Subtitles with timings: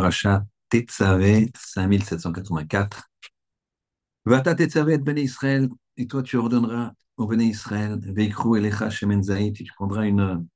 [0.00, 3.10] Parashat Tetzavé 5784.
[4.24, 9.22] Vata Tetzavé et Bene Israël, et toi tu ordonneras au Bene Israël, Veikru Elecha Shemen
[9.22, 10.46] Zayit, tu prendras une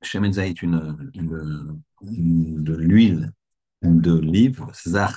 [0.00, 3.32] Shemen Zayit, une, une, une, de l'huile
[3.82, 5.16] d'olive, Zach,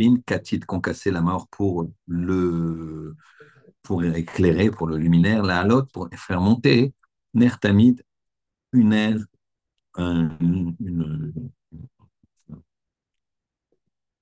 [0.00, 3.14] fin katit concassé la mort pour le
[3.84, 6.92] pour éclairer, pour le luminaire, la halote, pour faire monter,
[7.34, 8.02] ner tamid,
[8.72, 9.24] une aire,
[9.94, 10.74] un, une,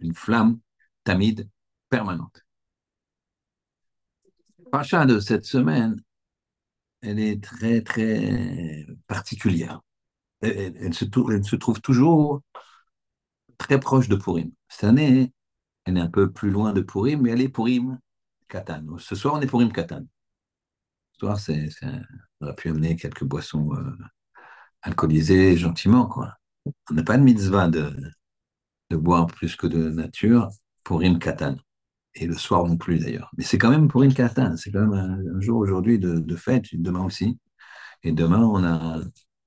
[0.06, 0.58] une flamme
[1.04, 1.48] tamide
[1.88, 2.44] permanente.
[4.72, 6.00] Pacha de cette semaine,
[7.02, 9.80] elle est très, très particulière.
[10.40, 12.42] Elle, se, trouve toujours
[13.58, 14.50] très proche de Purim.
[14.68, 15.32] Cette année,
[15.84, 17.98] elle est un peu plus loin de Purim, mais elle est Purim
[18.48, 18.98] Katan.
[18.98, 20.04] Ce soir, on est Purim Katan.
[21.12, 21.38] Ce soir,
[22.40, 23.96] on aurait pu amener quelques boissons euh,
[24.82, 26.34] alcoolisées gentiment, quoi.
[26.90, 27.94] On n'a pas de mitzvah de,
[28.90, 30.48] de boire plus que de nature
[30.84, 31.60] pour une katane.
[32.14, 33.30] Et le soir non plus d'ailleurs.
[33.36, 34.56] Mais c'est quand même pour une katane.
[34.56, 37.38] C'est quand même un, jour aujourd'hui de, de, fête, demain aussi.
[38.02, 39.00] Et demain, on a,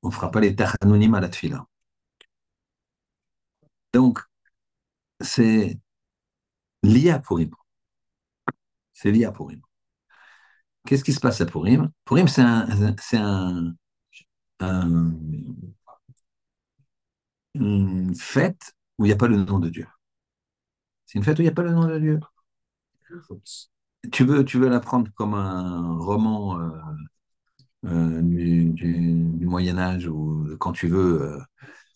[0.04, 1.66] on fera pas les tachanonim à la tfila.
[3.94, 4.20] Donc,
[5.22, 5.80] c'est
[6.84, 7.52] lié à Purim.
[8.94, 9.62] C'est lié à Purim.
[10.86, 13.74] Qu'est-ce qui se passe à Purim Purim, c'est un, c'est un,
[14.60, 15.12] un,
[17.56, 19.88] une fête où il n'y a pas le nom de Dieu.
[21.06, 22.20] C'est une fête où il n'y a pas le nom de Dieu.
[24.12, 26.70] Tu veux, tu veux la prendre comme un roman euh,
[27.86, 31.22] euh, du, Moyen Âge ou quand tu veux.
[31.24, 31.40] Euh,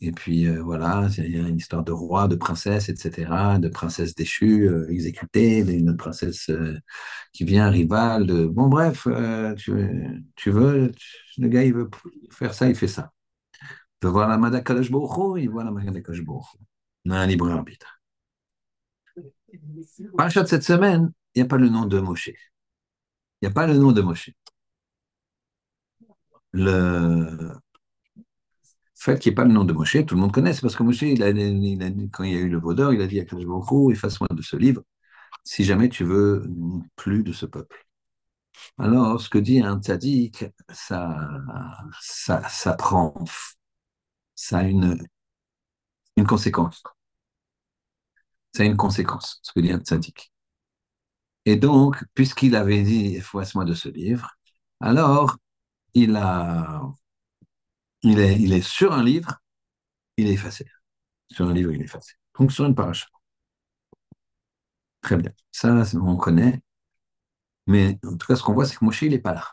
[0.02, 4.16] et puis voilà, il y a une histoire de roi, de princesse, etc., de princesse
[4.16, 6.52] déchue, exécutée, d'une princesse
[7.32, 8.26] qui vient rivale.
[8.28, 8.46] De...
[8.46, 9.08] Bon, bref,
[9.58, 9.72] tu,
[10.36, 10.92] tu veux,
[11.38, 11.90] le gars, il veut
[12.32, 13.14] faire ça, il fait ça.
[14.02, 15.72] Il veut voir la Madakadosh il voit la
[17.06, 18.02] on a un libre arbitre.
[20.18, 22.28] Parachat de cette semaine, il n'y a pas le nom de Moshe.
[22.28, 22.38] Il
[23.44, 24.30] n'y a pas le nom de Moshe.
[26.52, 27.52] Le
[28.96, 30.76] fait qu'il n'y ait pas le nom de Moshe, tout le monde connaît, c'est parce
[30.76, 31.20] que Moshe, il
[32.12, 33.46] quand il y a eu le vaudeur, il a dit à Kadosh
[33.92, 34.84] efface-moi de ce livre,
[35.44, 36.46] si jamais tu veux
[36.96, 37.86] plus de ce peuple.
[38.78, 41.30] Alors, ce que dit un tzaddik, ça,
[42.02, 43.14] ça, ça prend,
[44.36, 44.98] ça a une,
[46.18, 46.84] une conséquence.
[48.54, 50.32] C'est une conséquence, ce que dit un tzaddik.
[51.46, 54.32] Et donc, puisqu'il avait dit efface-moi de ce livre,
[54.80, 55.38] alors
[55.96, 56.84] il a,
[58.04, 59.40] il est, il est sur un livre,
[60.18, 60.68] il est effacé.
[61.32, 62.14] Sur un livre, il est effacé.
[62.40, 63.08] Donc sur une paracha.
[65.02, 65.32] Très bien.
[65.52, 66.62] Ça, on connaît.
[67.68, 69.46] Mais en tout cas, ce qu'on voit, c'est que Moshe, il n'est pas là.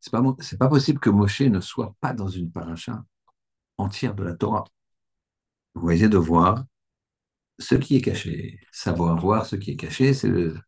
[0.00, 3.04] C'est pas, c'est pas possible que Moshe ne soit pas dans une paracha
[3.78, 4.64] entière de la Torah.
[5.74, 6.64] Vous voyez de voir
[7.58, 8.60] ce qui est caché.
[8.72, 10.58] Savoir voir ce qui est caché, c'est le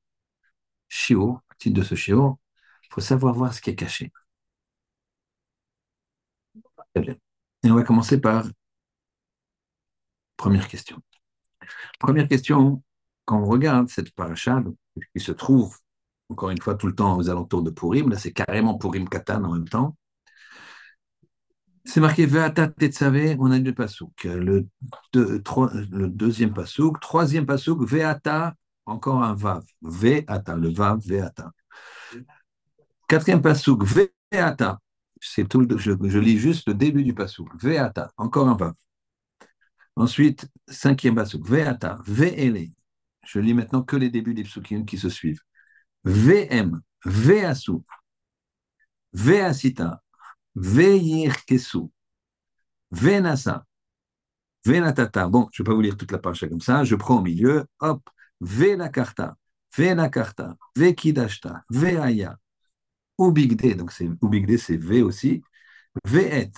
[0.89, 2.39] chiot, titre de ce chiot.
[2.85, 4.13] Il faut savoir voir ce qui est caché.
[6.95, 7.17] Très bien.
[7.65, 8.45] Et on va commencer par
[10.37, 11.01] première question.
[11.99, 12.83] Première question,
[13.25, 14.63] quand on regarde cette paracha
[15.15, 15.79] qui se trouve,
[16.29, 19.45] encore une fois, tout le temps aux alentours de Purim, là c'est carrément Purim Katan
[19.45, 19.97] en même temps,
[21.87, 24.25] c'est marqué Ve'ata Tetzavé, on a deux pasouk.
[24.25, 24.67] Le,
[25.13, 25.43] deux,
[25.91, 27.01] le deuxième pasouk.
[27.01, 28.55] Troisième pasouk, Ve'ata,
[28.87, 29.65] encore un Vav.
[29.83, 31.53] Ve'ata, le Vav, Ve'ata.
[33.09, 34.81] Quatrième pasouk, Ve'ata.
[35.49, 37.49] Tout, je, lis juste le début du pasouk.
[37.63, 38.75] Ve'ata, encore un Vav.
[39.95, 42.73] Ensuite, cinquième pasouk, Ve'ata, Ve'ele.
[43.25, 45.41] Je lis maintenant que les débuts des psukim qui se suivent.
[46.05, 47.79] Ve'em, Ve'asu,
[49.13, 50.03] Ve'asita,
[50.57, 51.91] Ve'yirkesu,
[52.91, 53.65] Ve'nasa,
[54.65, 55.29] Ve'natata.
[55.29, 56.83] Bon, je ne vais pas vous lire toute la paracha comme ça.
[56.83, 57.67] Je prends au milieu.
[57.81, 58.09] Hop.
[58.41, 59.37] Ve'nakarta,
[59.77, 62.37] Ve'nakarta, Ve'kidashta, Ve'aya.
[63.19, 65.43] Ubigde, donc c'est Ubigde, c'est V aussi.
[66.05, 66.53] Ve'et,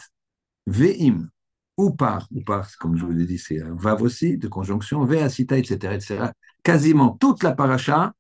[0.67, 1.29] Ve'im,
[1.77, 5.05] ou par, ou par, comme je vous l'ai dit, c'est un vav aussi, de conjonction,
[5.05, 6.33] Ve'asita, etc., etc.
[6.65, 8.13] Quasiment toute la paracha,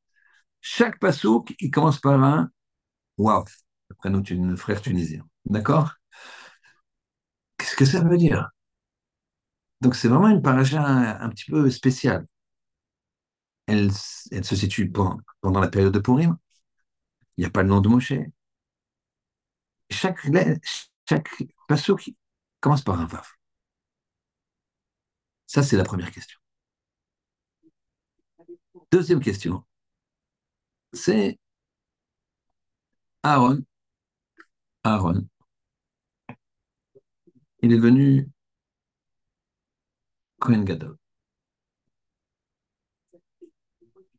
[0.60, 2.50] chaque pasouk, il commence par un
[3.16, 3.44] waouh,
[3.90, 5.27] après nous, frère tunisien.
[5.48, 5.94] D'accord?
[7.58, 8.48] Qu'est-ce que ça veut dire?
[9.80, 12.26] Donc, c'est vraiment une paracha un, petit peu spéciale.
[13.66, 15.20] Elle, se situe pendant,
[15.60, 16.36] la période de Purim.
[17.36, 18.12] Il n'y a pas le nom de Moshe.
[19.90, 20.26] Chaque,
[21.08, 21.30] chaque
[21.68, 22.10] pasouk
[22.60, 23.26] commence par un vav.
[25.46, 26.38] Ça, c'est la première question.
[28.90, 29.64] Deuxième question,
[30.92, 31.38] c'est
[33.22, 33.64] Aaron.
[34.82, 35.28] Aaron
[37.62, 38.28] il est venu
[40.40, 40.96] Kohen Gadol.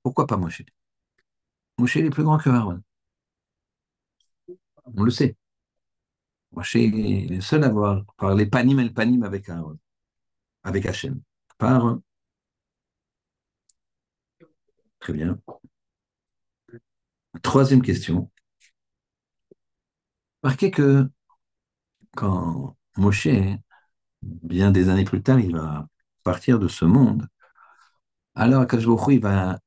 [0.04, 0.64] Pourquoi pas Moshe?
[1.78, 2.82] Moshe est plus grand que Aaron.
[4.86, 5.36] On le sait.
[6.52, 9.78] Moshe est le seul à avoir parlé panim el panim avec Aaron,
[10.64, 11.22] avec Hachem.
[11.58, 12.00] Pas.
[15.00, 15.40] Très bien.
[17.44, 18.30] Troisième question.
[20.44, 21.10] Marquez que
[22.16, 23.28] quand Moshe,
[24.22, 25.88] bien des années plus tard, il va
[26.24, 27.28] partir de ce monde,
[28.36, 29.60] alors Akash il va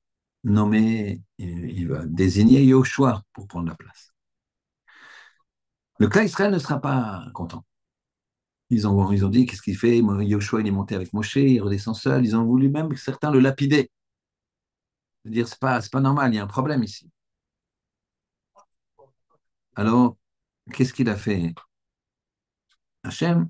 [0.44, 4.12] nommer, il va désigner Yoshua pour prendre la place.
[5.99, 7.64] Le clan Israël ne sera pas content.
[8.70, 9.99] Ils ont, ont dit qu'est-ce qu'il fait?
[9.99, 12.25] Yoshua il est monté avec Moshe, il redescend seul.
[12.26, 13.88] Ils ont voulu même que certains le lapider.
[15.25, 17.11] Dire c'est pas, pas normal, il y a un problème ici.
[19.76, 20.17] Alors,
[20.73, 21.55] qu'est-ce qu'il a fait?
[23.04, 23.49] Hachem,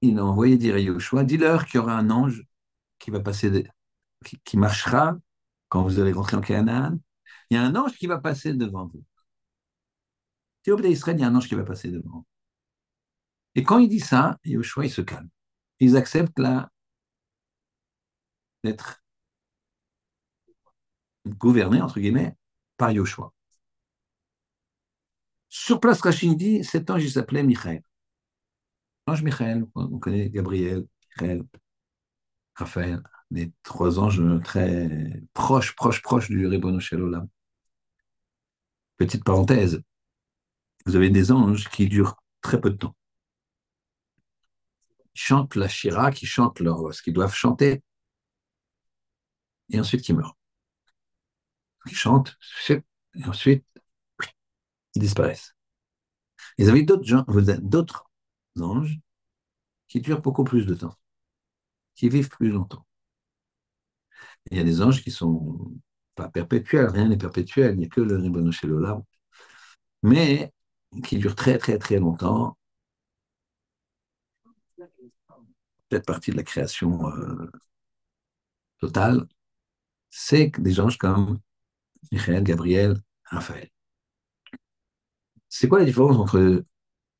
[0.00, 2.44] il a envoyé dire à Yoshua, dis-leur qu'il y aura un ange
[2.98, 3.68] qui va passer,
[4.44, 5.16] qui, marchera
[5.68, 6.98] quand vous allez rentrer en Canaan.
[7.50, 9.04] Il y a un ange qui va passer devant vous.
[10.64, 12.26] D'Israël, il y a un ange qui va passer devant.
[13.54, 15.28] Et quand il dit ça, Yoshua, il se calme.
[15.80, 16.40] Ils acceptent
[18.62, 19.02] d'être
[21.26, 22.36] gouvernés, entre guillemets,
[22.76, 23.32] par Yoshua.
[25.48, 27.82] Sur place, Rachid dit, cet ange, il s'appelait Michael.
[29.06, 31.44] L'ange Michael, on connaît Gabriel, Michael,
[32.54, 37.28] Raphaël, les trois anges très proches, proches, proches du Ribono Olam.
[38.98, 39.80] Petite parenthèse,
[40.84, 42.96] vous avez des anges qui durent très peu de temps.
[45.14, 47.82] Ils chantent la Shira, qui chantent leur, ce qu'ils doivent chanter,
[49.70, 50.36] et ensuite qui meurent.
[51.86, 52.36] Ils chantent,
[52.68, 53.64] et ensuite
[54.94, 55.54] ils disparaissent.
[56.58, 58.04] Ils avaient d'autres
[58.60, 58.98] anges
[59.88, 60.96] qui durent beaucoup plus de temps,
[61.94, 62.86] qui vivent plus longtemps.
[64.50, 65.72] il y a des anges qui sont
[66.14, 69.02] pas perpétuels, rien n'est perpétuel, il n'y a que le Ribono Shelolam,
[70.02, 70.52] mais
[71.04, 72.56] qui durent très très très longtemps.
[75.88, 77.50] Peut-être partie de la création euh,
[78.80, 79.26] totale,
[80.10, 81.40] c'est des anges comme
[82.12, 83.70] Michael, Gabriel, Raphaël.
[85.48, 86.64] C'est quoi la différence entre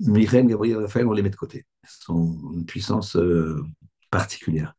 [0.00, 1.06] Michael, Gabriel et Raphaël?
[1.06, 1.66] On les met de côté.
[1.84, 3.64] Ils sont une puissance euh,
[4.10, 4.75] particulière.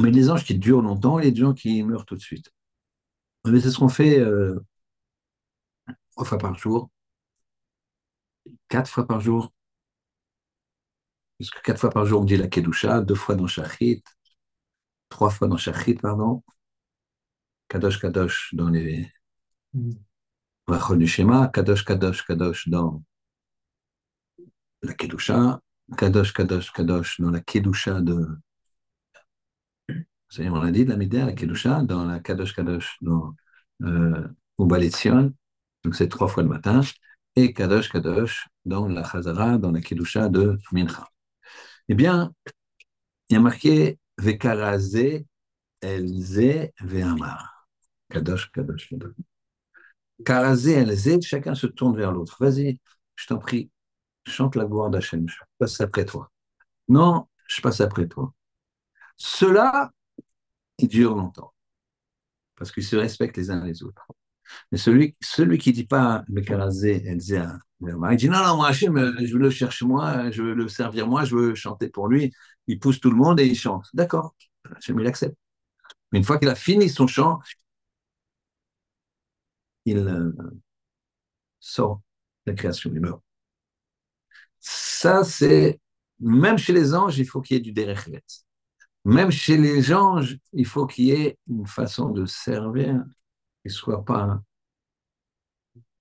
[0.00, 2.52] Mais les anges qui durent longtemps et les gens qui meurent tout de suite.
[3.46, 4.60] Mais c'est ce qu'on fait euh,
[6.12, 6.90] trois fois par jour,
[8.68, 9.52] quatre fois par jour.
[11.38, 14.04] Parce que quatre fois par jour, on dit la Kedusha, deux fois dans Shachit,
[15.08, 16.42] trois fois dans Shachit, pardon.
[17.68, 19.08] Kadosh Kadosh dans les
[21.52, 23.02] Kadosh Kadosh Kadosh dans
[24.82, 25.60] la Kedusha,
[25.96, 28.26] Kadosh Kadosh Kadosh dans la Kedusha de.
[29.88, 33.34] Vous savez, on l'a dit, la Midère, la Kedusha, dans la Kadosh Kadosh dans
[33.82, 34.26] euh,
[35.84, 36.82] donc c'est trois fois le matin,
[37.34, 41.08] et Kadosh Kadosh dans la Chazara, dans la Kedusha de Mincha.
[41.88, 42.32] Eh bien,
[43.28, 45.24] il y a marqué Vekaraze
[45.80, 47.66] Elze Ve'amar.
[48.10, 49.14] Kadosh, Kadosh, Kadosh.
[50.24, 52.36] Karazé, Elzé, chacun se tourne vers l'autre.
[52.40, 52.78] Vas-y,
[53.16, 53.70] je t'en prie,
[54.26, 56.30] chante la gloire d'Hachem, je passe après toi.
[56.88, 58.32] Non, je passe après toi.
[59.16, 59.90] Cela,
[60.78, 61.52] il dure longtemps,
[62.56, 64.06] parce qu'ils se respectent les uns les autres.
[64.72, 67.42] Mais celui, celui qui ne dit pas Karazé, Elzé,
[67.82, 71.24] il dit non, non, moi, Hachem, je le chercher moi, je veux le servir moi,
[71.24, 72.32] je veux chanter pour lui.
[72.66, 73.86] Il pousse tout le monde et il chante.
[73.94, 74.34] D'accord,
[74.74, 75.36] Hachem, il accepte.
[76.12, 77.40] Mais une fois qu'il a fini son chant,
[79.84, 80.32] il euh,
[81.60, 82.02] sort
[82.46, 83.22] la création du meurt.
[84.60, 85.80] Ça, c'est,
[86.18, 88.22] même chez les anges, il faut qu'il y ait du derechlet.
[89.04, 93.02] Même chez les anges, il faut qu'il y ait une façon de servir
[93.62, 94.42] qui ne soit pas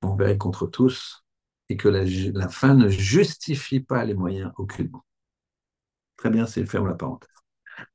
[0.02, 1.24] envers contre tous
[1.70, 5.06] et que la, fin ne justifie pas les moyens aucunement.
[6.18, 7.30] Très bien, c'est ferme la parenthèse.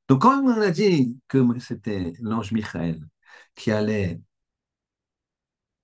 [0.07, 3.01] Donc, quand on a dit que c'était l'ange Michael
[3.55, 4.19] qui allait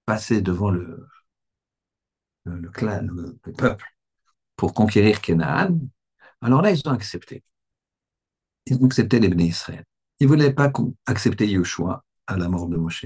[0.06, 1.08] passer devant le,
[2.46, 3.86] le, clan, le, peuple,
[4.56, 5.80] pour conquérir Canaan,
[6.42, 7.44] alors là, ils ont accepté.
[8.66, 9.84] Ils ont accepté les bénis Israël.
[10.20, 10.72] Ils ne voulaient pas
[11.06, 13.06] accepter Yoshua à la mort de Moshe.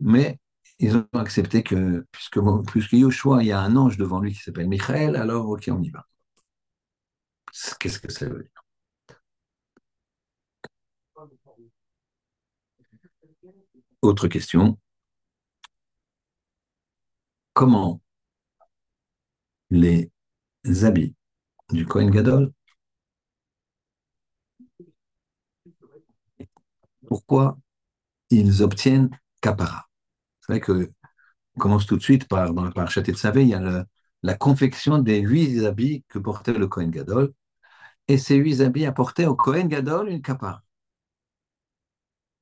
[0.00, 0.38] Mais
[0.78, 4.40] ils ont accepté que, puisque, puisque Yoshua, il y a un ange devant lui qui
[4.40, 6.06] s'appelle Michael, alors ok, on y va.
[7.78, 8.64] Qu'est-ce que ça veut dire?
[14.02, 14.78] Autre question
[17.54, 18.00] comment
[19.70, 20.10] les
[20.84, 21.14] habits
[21.72, 22.52] du Kohen Gadol
[27.06, 27.58] Pourquoi
[28.30, 29.88] ils obtiennent capara
[30.40, 30.92] C'est vrai que
[31.56, 33.86] on commence tout de suite par, dans la parachat de Savé, il y a
[34.22, 37.32] la confection des huit habits que portait le Kohen Gadol.
[38.08, 40.62] Et ces huit habits apportaient au Kohen Gadol une capara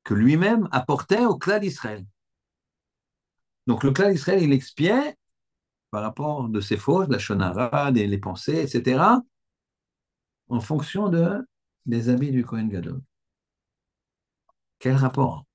[0.05, 2.07] que lui-même apportait au clan d'Israël.
[3.67, 5.17] Donc le clan d'Israël, il expiait
[5.91, 9.23] par rapport de ses fautes, la shonara, les pensées, etc.,
[10.49, 11.45] en fonction de,
[11.85, 13.03] des habits du Kohen Gadol.
[14.79, 15.47] Quel rapport?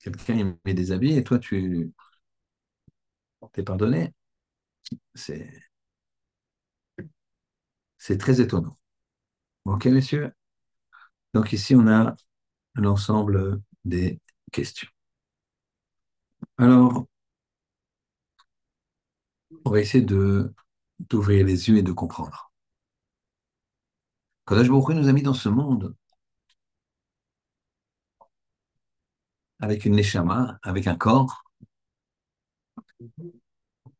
[0.00, 1.92] Quelqu'un met des habits et toi tu
[3.52, 4.12] t'es pardonné?
[5.14, 5.48] C'est
[7.98, 8.76] c'est très étonnant.
[9.64, 10.32] Ok, messieurs?
[11.34, 12.14] Donc ici, on a
[12.76, 14.20] l'ensemble des
[14.52, 14.88] questions.
[16.58, 17.06] Alors,
[19.64, 20.52] on va essayer de
[21.08, 22.52] d'ouvrir les yeux et de comprendre.
[24.44, 24.54] Quand
[24.96, 25.94] nous a mis dans ce monde
[29.60, 31.44] avec une neshama, avec un corps,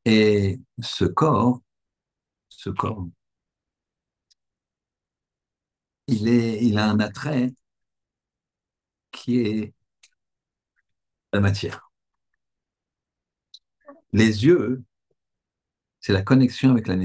[0.04, 1.60] et ce corps,
[2.50, 3.06] ce corps,
[6.08, 7.52] il, est, il a un attrait
[9.12, 9.72] qui est
[11.32, 11.90] la matière.
[14.12, 14.84] Les yeux,
[16.00, 16.96] c'est la connexion avec la.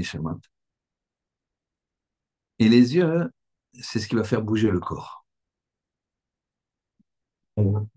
[2.58, 3.30] Et les yeux,
[3.80, 5.24] c'est ce qui va faire bouger le corps.
[7.56, 7.88] Il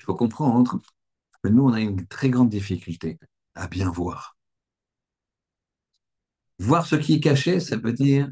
[0.00, 0.80] faut comprendre
[1.42, 3.18] que nous, on a une très grande difficulté
[3.54, 4.36] à bien voir.
[6.58, 8.30] Voir ce qui est caché, ça veut dire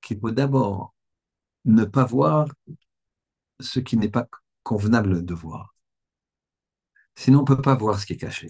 [0.00, 0.94] qu'il faut d'abord
[1.64, 2.48] ne pas voir
[3.60, 4.28] ce qui n'est pas
[4.62, 5.74] convenable de voir.
[7.14, 8.48] Sinon, on ne peut pas voir ce qui est caché.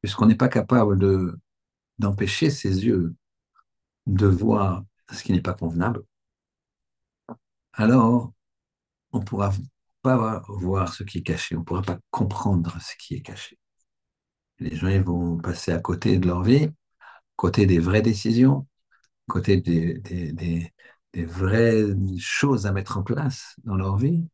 [0.00, 1.38] Puisqu'on n'est pas capable de,
[1.98, 3.14] d'empêcher ses yeux
[4.06, 6.04] de voir ce qui n'est pas convenable,
[7.72, 8.32] alors
[9.12, 9.52] on ne pourra
[10.02, 13.58] pas voir ce qui est caché, on ne pourra pas comprendre ce qui est caché.
[14.60, 16.68] Les gens vont passer à côté de leur vie,
[17.36, 18.66] côté des vraies décisions,
[19.28, 20.00] côté des,
[21.12, 21.84] des vraies
[22.18, 24.24] choses à mettre en place dans leur vie,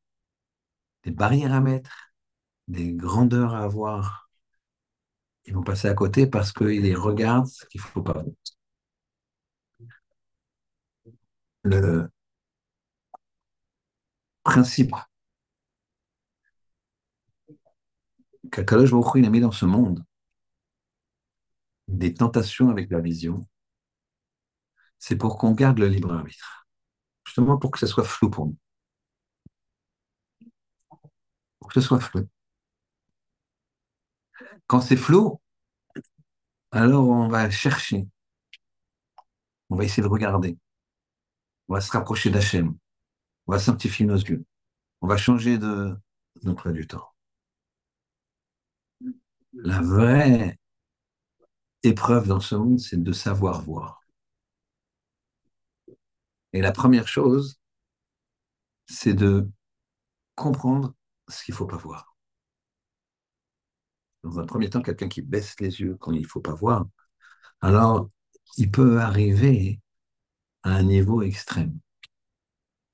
[1.04, 2.12] des barrières à mettre,
[2.68, 4.23] des grandeurs à avoir.
[5.46, 8.22] Ils vont passer à côté parce qu'ils regardent ce qu'il ne faut pas.
[11.64, 12.08] Le
[14.42, 14.94] principe
[18.50, 20.04] qu'Akadosh Baruch a mis dans ce monde
[21.88, 23.46] des tentations avec la vision,
[24.98, 26.66] c'est pour qu'on garde le libre arbitre.
[27.26, 28.56] Justement pour que ce soit flou pour nous.
[31.58, 32.28] Pour que ce soit flou.
[34.66, 35.40] Quand c'est flou,
[36.72, 38.06] alors on va chercher.
[39.70, 40.58] On va essayer de regarder.
[41.68, 42.76] On va se rapprocher d'Hachem.
[43.46, 44.44] On va sanctifier nos yeux.
[45.00, 45.96] On va changer de
[46.42, 47.14] notre du temps.
[49.52, 50.58] La vraie
[51.82, 54.00] épreuve dans ce monde, c'est de savoir voir.
[56.52, 57.60] Et la première chose,
[58.86, 59.48] c'est de
[60.34, 60.94] comprendre
[61.28, 62.13] ce qu'il ne faut pas voir.
[64.24, 66.86] Dans un premier temps, quelqu'un qui baisse les yeux quand il ne faut pas voir,
[67.60, 68.08] alors
[68.58, 69.80] il peut arriver
[70.64, 71.78] à un niveau extrême.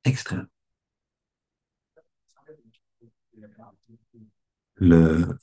[0.05, 0.49] Extrême.
[4.77, 5.39] Le,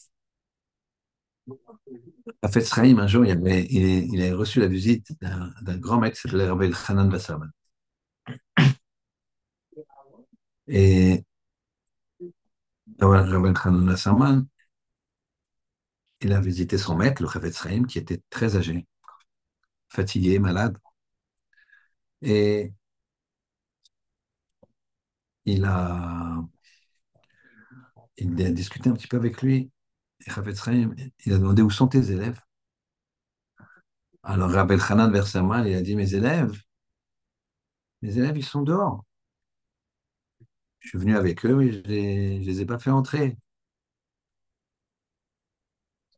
[2.42, 6.16] à Fetzraïm, un jour, il, avait, il, il, a reçu la visite d'un grand maître
[6.16, 7.52] qui s'appelait Rabbi Hanan Bassaman.
[10.68, 11.24] Et
[13.00, 14.48] Rabbi Hanan Bassaman,
[16.22, 18.88] il a visité son maître, le Chavetz qui était très âgé,
[19.90, 20.78] fatigué, malade.
[22.22, 22.74] Et
[25.46, 26.44] il a,
[28.18, 29.72] discuté un petit peu avec lui.
[30.26, 30.32] Et
[31.26, 32.40] il a demandé où sont tes élèves
[34.24, 36.60] Alors Rabbi Hanan Versaman, il a dit Mes élèves,
[38.02, 39.04] mes élèves, ils sont dehors.
[40.80, 41.84] Je suis venu avec eux, mais je ne
[42.46, 43.38] les, ai pas fait entrer.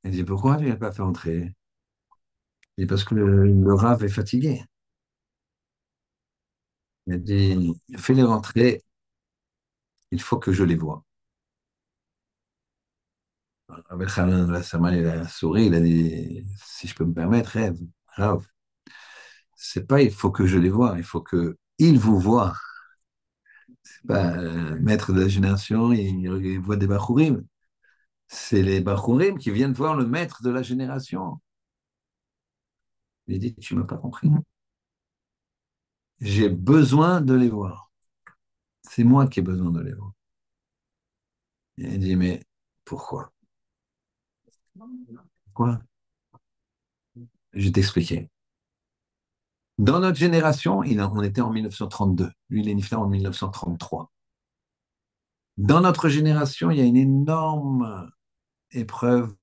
[0.04, 1.56] Il dit Pourquoi tu ne les as pas fait entrer?
[2.78, 4.64] Il dit Parce que le, le Rav est fatigué.
[7.12, 8.84] A dit Fais-les rentrer,
[10.12, 11.04] il faut que je les vois.
[13.90, 14.50] Rabbi Hanan
[14.94, 17.78] il a souri, il a dit Si je peux me permettre, rêve,
[18.08, 18.46] Rav,
[19.56, 22.54] c'est pas il faut que je les vois, il faut que il vous voit.
[23.84, 27.44] C'est pas euh, maître de la génération, il, voit des Bachurim.
[28.30, 31.42] C'est les Bachurim qui viennent voir le maître de la génération.
[33.28, 34.30] Il dit Tu m'as pas compris.
[36.20, 37.92] j'ai besoin de les voir.
[38.84, 40.14] C'est moi qui ai besoin de les voir.
[41.78, 42.44] Et il dit, mais
[42.86, 43.32] pourquoi?
[45.46, 45.82] Pourquoi?
[47.54, 48.30] Je vais t'expliquer.
[49.78, 52.32] Dans notre génération, on était en 1932.
[52.50, 54.12] Lui, il est né en 1933.
[55.58, 58.12] Dans notre génération, il y a une énorme
[58.72, 59.34] épreuve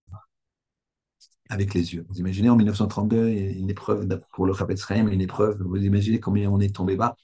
[1.49, 2.05] avec les yeux.
[2.09, 6.61] Vous imaginez en 1932, une épreuve pour le Chapetz une épreuve, vous imaginez combien on
[6.61, 7.17] est tombé bas?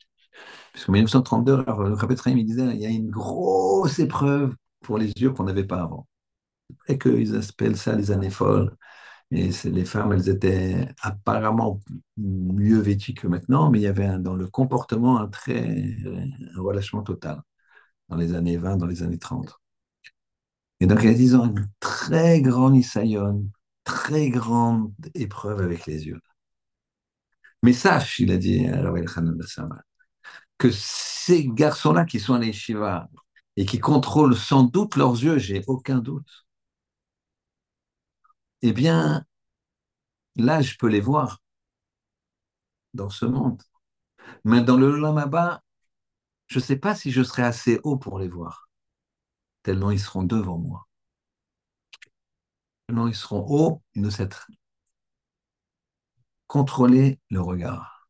[0.73, 5.31] Puisqu'en 1932, le Chapetz il disait il y a une grosse épreuve pour les yeux
[5.33, 6.07] qu'on n'avait pas avant.
[6.89, 8.77] Et qu'ils appellent ça les années folles.
[9.31, 11.81] Et les femmes, elles étaient apparemment
[12.19, 15.97] mieux vêtues que maintenant, mais il y avait dans le comportement un très
[16.55, 17.41] un relâchement total
[18.09, 19.62] dans les années 20, dans les années 30.
[20.83, 23.49] Et donc, ils ont un très grand nisayon,
[23.85, 26.21] très grande épreuve avec les yeux.
[27.63, 29.05] Mais sache, il a dit à Rabbi
[30.59, 33.09] que ces garçons-là qui sont à l'Eshiva
[33.57, 36.49] et qui contrôlent sans doute leurs yeux, j'ai aucun doute,
[38.63, 39.25] eh bien,
[40.35, 41.41] là, je peux les voir
[42.93, 43.63] dans ce monde.
[44.45, 45.63] Mais dans le Lamaba,
[46.49, 48.69] je ne sais pas si je serai assez haut pour les voir,
[49.63, 50.89] tellement ils seront devant moi.
[52.87, 54.47] Tellement ils seront hauts, ils ne s'être
[56.47, 58.09] contrôler le regard.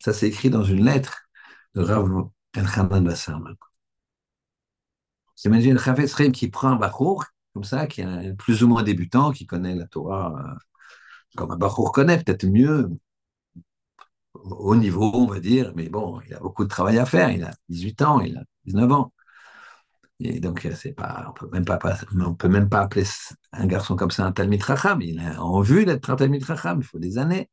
[0.00, 1.22] Ça, c'est écrit dans une lettre
[1.74, 2.06] de Rav
[2.54, 3.56] El-Hanan Bassam.
[5.34, 7.24] C'est le Chafetz qui prend un Bachour,
[7.54, 10.54] comme ça, qui est plus ou moins débutant, qui connaît la Torah euh,
[11.36, 12.90] comme un Bachour connaît, peut-être mieux,
[14.34, 17.30] au niveau, on va dire, mais bon, il a beaucoup de travail à faire.
[17.30, 19.12] Il a 18 ans, il a 19 ans.
[20.20, 21.78] Et donc, c'est pas, on peut même pas,
[22.24, 23.04] on peut même pas appeler
[23.52, 25.02] un garçon comme ça un Talmid Racham.
[25.02, 26.78] Il a en vue d'être un Talmid Racham.
[26.80, 27.50] Il faut des années.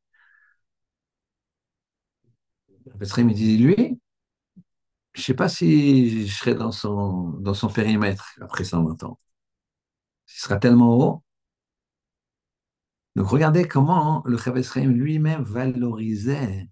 [2.98, 4.00] Le me dit, lui,
[5.14, 9.18] je sais pas si je serai dans son, dans son périmètre après 120 ans.
[10.28, 11.24] Il sera tellement haut.
[13.16, 16.68] Donc, regardez comment le Chavezreim lui-même valorisait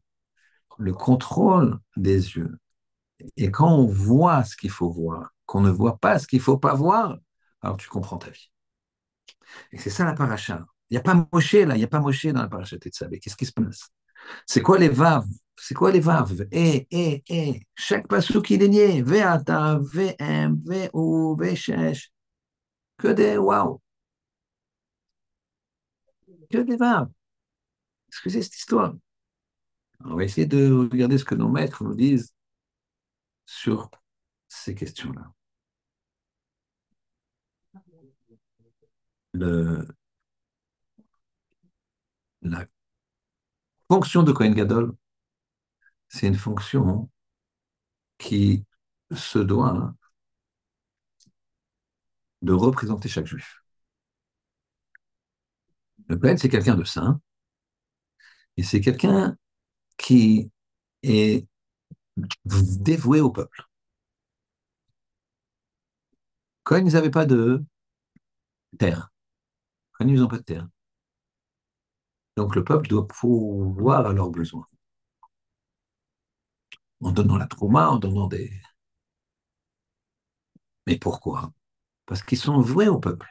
[0.79, 2.59] le contrôle des yeux.
[3.37, 6.43] Et quand on voit ce qu'il faut voir, qu'on ne voit pas ce qu'il ne
[6.45, 7.19] faut pas voir,
[7.61, 8.51] alors tu comprends ta vie.
[9.71, 10.65] Et c'est ça la paracha.
[10.89, 13.19] Il n'y a pas Moshe là, il n'y a pas Moshe dans la paracha Tetzaveh.
[13.19, 13.91] Qu'est-ce qui se passe?
[14.47, 15.29] C'est quoi les vaves?
[15.55, 16.47] C'est quoi les vaves?
[16.53, 17.67] Et, et, et.
[17.75, 19.03] Chaque passou qui est nié.
[19.03, 22.11] Ve'ata, ve'em, ve'ou, ve'chesh.
[22.97, 23.79] Que des waouh.
[26.51, 27.11] Que des vaves.
[28.09, 28.95] C'est cette histoire
[30.03, 32.33] On va essayer de regarder ce que nos maîtres nous disent
[33.45, 33.91] sur
[34.49, 35.31] ces questions-là.
[39.35, 39.85] La
[43.89, 44.93] fonction de Kohen Gadol,
[46.09, 47.11] c'est une fonction
[48.19, 48.65] qui
[49.15, 49.95] se doit
[52.43, 53.63] de représenter chaque juif.
[56.09, 57.21] Le Kohen, c'est quelqu'un de saint,
[58.57, 59.37] et c'est quelqu'un
[59.99, 60.51] qui
[61.03, 61.47] est
[62.45, 63.63] dévoué au peuple.
[66.65, 67.65] Quand ils n'avaient pas de
[68.79, 69.12] terre,
[69.93, 70.69] quand ils n'ont pas de terre.
[72.37, 74.67] Donc le peuple doit pouvoir à leurs besoins.
[77.01, 78.51] En donnant la trauma, en donnant des...
[80.87, 81.53] Mais pourquoi?
[82.07, 83.29] Parce qu'ils sont voués au peuple.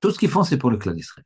[0.00, 1.24] Tout ce qu'ils font, c'est pour le clan d'Israël.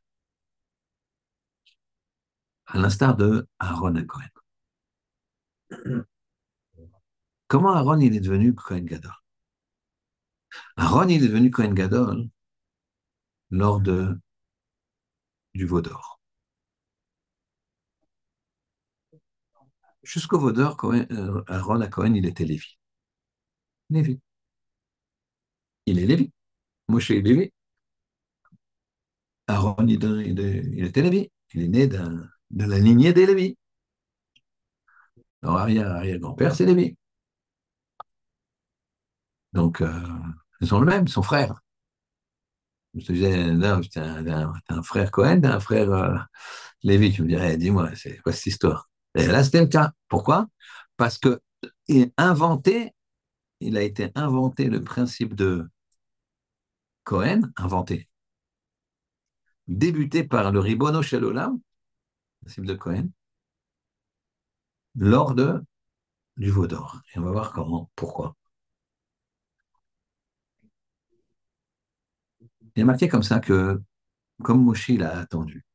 [2.67, 4.29] À l'instar de Aaron à Cohen.
[7.47, 9.13] Comment Aaron il est devenu Cohen Gadol?
[10.77, 12.29] Aaron il est devenu Cohen Gadol
[13.49, 14.19] lors de,
[15.59, 16.19] du Vaudor.
[20.03, 22.77] Jusqu'au Vaudor, euh, Aaron à Cohen, il était Lévi.
[23.89, 24.19] Lévi.
[25.85, 26.31] Il est Lévi.
[26.87, 27.51] Moshe est Lévi.
[29.47, 30.01] Aaron, il,
[30.75, 31.29] il, était Lévi.
[31.53, 31.99] Il est né de
[32.51, 33.57] la lignée des Lévi.
[35.41, 36.95] Alors, arrière-arrière-grand-père, c'est Lévi.
[39.53, 39.91] Donc, euh,
[40.61, 41.61] ils sont le même, son frère.
[42.99, 46.17] Je te disais, non, t'es un, un, frère Cohen, un frère euh,
[46.83, 47.11] Lévi.
[47.11, 48.89] Tu me dirais, dis-moi, c'est quoi cette histoire?
[49.15, 49.91] Et là, c'était le cas.
[50.07, 50.47] Pourquoi?
[50.97, 51.39] Parce que
[51.87, 52.93] il inventé,
[53.59, 55.67] il a été inventé le principe de
[57.03, 58.07] Cohen, inventé,
[59.67, 61.59] débuté par le Ribono Shalolam,
[62.41, 63.09] principe de Cohen,
[64.95, 65.63] lors de,
[66.37, 67.01] du Vaudor.
[67.13, 68.35] Et on va voir comment, pourquoi.
[72.75, 73.81] Il est marqué comme ça que,
[74.43, 75.65] comme Moshe l'a attendu,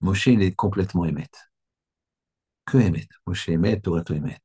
[0.00, 1.50] Moshe il est complètement émette.
[2.66, 3.08] que Emet.
[3.26, 4.40] Moshe Emet, Torah Emet.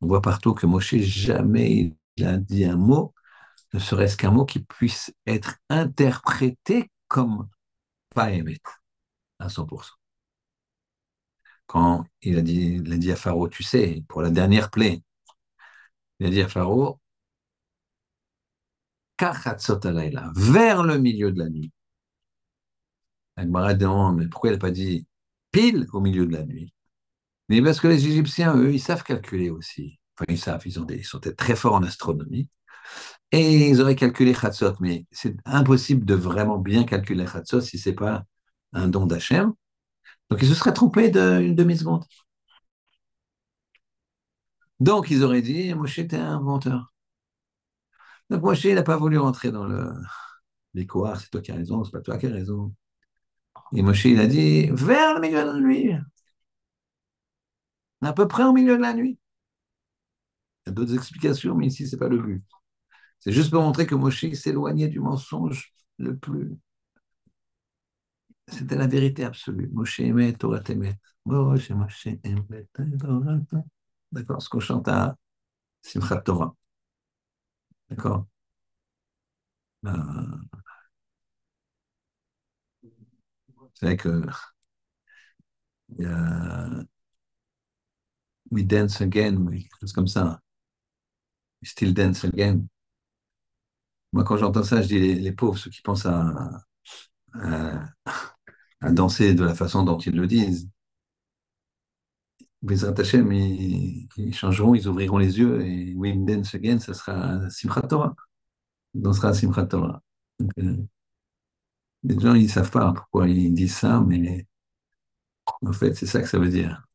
[0.00, 3.14] On voit partout que Moshe jamais il a dit un mot,
[3.74, 7.48] ne serait-ce qu'un mot qui puisse être interprété comme
[8.14, 8.60] pas Emet
[9.38, 9.94] à 100%.
[11.66, 15.02] Quand il a dit, il a dit à Pharaon, tu sais, pour la dernière plaie,
[16.20, 17.00] il a dit à Pharaon,
[20.36, 21.72] vers le milieu de la nuit.
[23.36, 25.06] Agmara demande, mais pourquoi il n'a pas dit
[25.50, 26.72] pile au milieu de la nuit?
[27.48, 29.98] Mais parce que les Égyptiens, eux, ils savent calculer aussi.
[30.16, 32.48] Enfin, ils savent, ils, ont des, ils sont très forts en astronomie.
[33.32, 37.90] Et ils auraient calculé Khatsot, mais c'est impossible de vraiment bien calculer Khatsot si ce
[37.90, 38.24] n'est pas
[38.72, 39.52] un don d'Hachem.
[40.30, 42.04] Donc ils se seraient trompés d'une demi-seconde.
[44.80, 46.89] Donc ils auraient dit, Moshe était un inventeur.
[48.30, 49.92] Donc Moshe, il n'a pas voulu rentrer dans le,
[50.74, 50.86] les
[51.18, 52.72] c'est toi qui as raison, c'est pas toi qui as raison.
[53.74, 55.92] Et Moshe, il a dit, vers le milieu de la nuit.
[58.02, 59.18] À peu près au milieu de la nuit.
[60.64, 62.44] Il y a d'autres explications, mais ici, ce n'est pas le but.
[63.18, 66.56] C'est juste pour montrer que Moshe s'éloignait du mensonge le plus.
[68.48, 69.68] C'était la vérité absolue.
[69.72, 70.96] Moshe aimait Torah Temet.
[71.26, 73.38] Moshe, Torah
[74.12, 75.16] D'accord Ce qu'on chante à
[75.82, 76.54] Simchat Torah.
[77.90, 78.26] D'accord
[79.86, 79.90] euh,
[83.74, 84.22] C'est vrai que
[88.50, 90.40] We dance again, quelque chose comme ça.
[91.62, 92.68] We still dance again.
[94.12, 96.64] Moi, quand j'entends ça, je dis les, pauvres, ceux qui pensent à,
[98.90, 100.68] danser de la façon dont ils le disent.
[102.62, 108.14] Ils changeront, ils ouvriront les yeux et dance again, ça sera Simchat Torah.
[108.94, 110.02] Dansera Simchat Torah.
[110.58, 110.76] Euh,
[112.02, 114.46] les gens, ils ne savent pas pourquoi ils disent ça, mais
[115.62, 116.86] en fait, c'est ça que ça veut dire.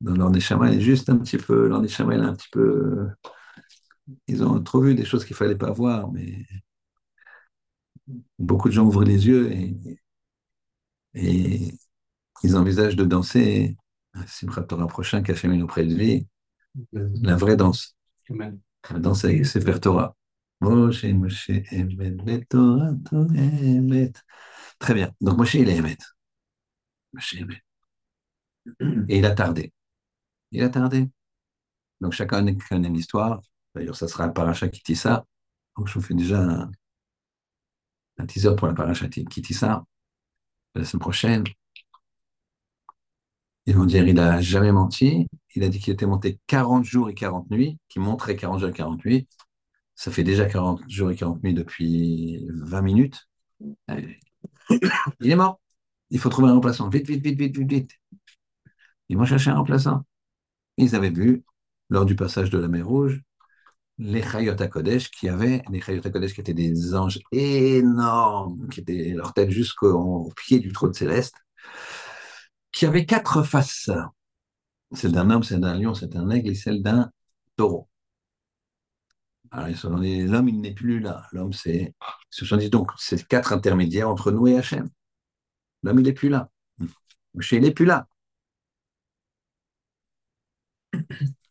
[0.00, 3.08] Dans leur Neshama, est juste un petit peu, leur Neshama est un petit peu.
[4.28, 6.46] Ils ont trop vu des choses qu'il ne fallait pas voir, mais
[8.38, 9.50] beaucoup de gens ouvrent les yeux
[11.14, 11.74] et
[12.42, 13.76] ils envisagent de danser
[14.26, 16.26] Simchat Torah prochain qu'Hachem nous prédit,
[16.92, 17.96] la vraie danse.
[18.90, 20.16] La danse c'est faire Torah.
[24.78, 25.12] Très bien.
[25.20, 25.96] Donc Moshe, il est Emet.
[27.12, 27.62] Moshe, Emet.
[29.08, 29.72] Et il a tardé.
[30.52, 31.08] Il a tardé.
[32.00, 33.40] Donc chacun connaît l'histoire.
[33.74, 35.24] D'ailleurs, ça sera un paracha ça.
[35.76, 36.70] Donc je vous fais déjà un,
[38.18, 39.06] un teaser pour la paracha
[39.52, 39.84] ça.
[40.74, 41.44] la semaine prochaine.
[43.68, 45.26] Ils vont dire il a jamais menti.
[45.54, 48.70] Il a dit qu'il était monté 40 jours et 40 nuits, qu'il montrait 40 jours
[48.70, 49.28] et 40 nuits.
[49.94, 53.28] Ça fait déjà 40 jours et 40 nuits depuis 20 minutes.
[55.20, 55.60] Il est mort.
[56.08, 56.88] Il faut trouver un remplaçant.
[56.88, 57.90] Vite, vite, vite, vite, vite, vite.
[59.10, 60.02] Ils vont chercher un remplaçant.
[60.78, 61.44] Ils avaient vu,
[61.90, 63.20] lors du passage de la mer Rouge,
[63.98, 69.12] les Chayot Kodesh qui avaient, les Chayot Kodesh qui étaient des anges énormes, qui étaient
[69.14, 71.34] leur tête jusqu'au pied du trône céleste,
[72.78, 73.90] qui avaient quatre faces.
[74.92, 77.10] Celle d'un homme, celle d'un lion, celle d'un aigle et celle d'un
[77.56, 77.88] taureau.
[79.50, 81.26] Alors, l'homme, il n'est plus là.
[81.32, 81.92] L'homme, c'est.
[82.00, 84.88] Ils se sont dit donc, c'est quatre intermédiaires entre nous et Hachem.
[85.82, 86.50] L'homme, il n'est plus là.
[87.34, 88.06] Moshe, il n'est plus là.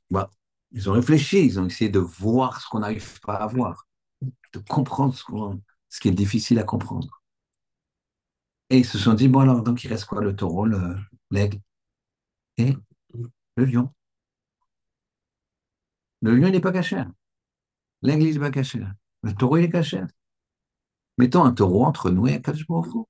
[0.10, 0.32] Bah,
[0.72, 3.86] ils ont réfléchi, ils ont essayé de voir ce qu'on n'arrive pas à voir,
[4.22, 5.24] de comprendre ce,
[5.90, 7.22] ce, qui est difficile à comprendre.
[8.70, 10.66] Et ils se sont dit, bon alors, donc il reste quoi Le taureau,
[11.32, 11.60] l'aigle
[12.58, 12.76] et
[13.56, 13.94] le lion.
[16.22, 17.04] Le lion, n'est pas caché.
[18.02, 18.84] L'aigle, n'est pas caché.
[19.24, 20.02] Le taureau, il est caché.
[21.18, 23.08] Mettons un taureau entre nous et Kajbourou.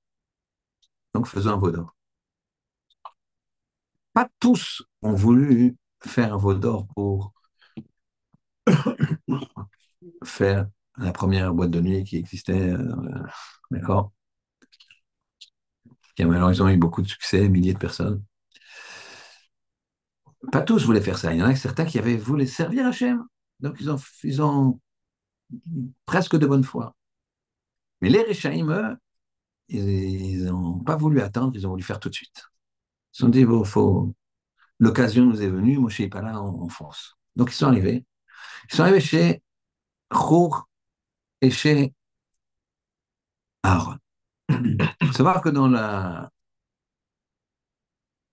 [1.13, 1.95] Donc faisons un vaudor.
[4.13, 7.33] Pas tous ont voulu faire un vaudor pour
[10.23, 13.23] faire la première boîte de nuit qui existait, euh,
[13.71, 14.11] d'accord?
[16.17, 18.23] Qui a malheureusement eu beaucoup de succès, milliers de personnes.
[20.51, 21.31] Pas tous voulaient faire ça.
[21.31, 23.23] Il y en a certains qui avaient voulu servir Hachem.
[23.59, 24.81] Donc ils ont, ils ont
[26.07, 26.95] presque de bonne foi.
[28.01, 28.97] Mais les Réchaïm,
[29.69, 32.45] ils n'ont pas voulu attendre, ils ont voulu faire tout de suite.
[33.13, 34.15] Ils se sont dit, bon, faut...
[34.79, 37.15] l'occasion nous est venue, Moshe n'est pas là, on, fonce.
[37.35, 38.05] Donc ils sont arrivés.
[38.71, 39.43] Ils sont arrivés chez
[40.11, 40.67] Chour
[41.41, 41.93] et chez
[43.61, 43.97] Aaron.
[44.63, 46.29] Il faut savoir que dans la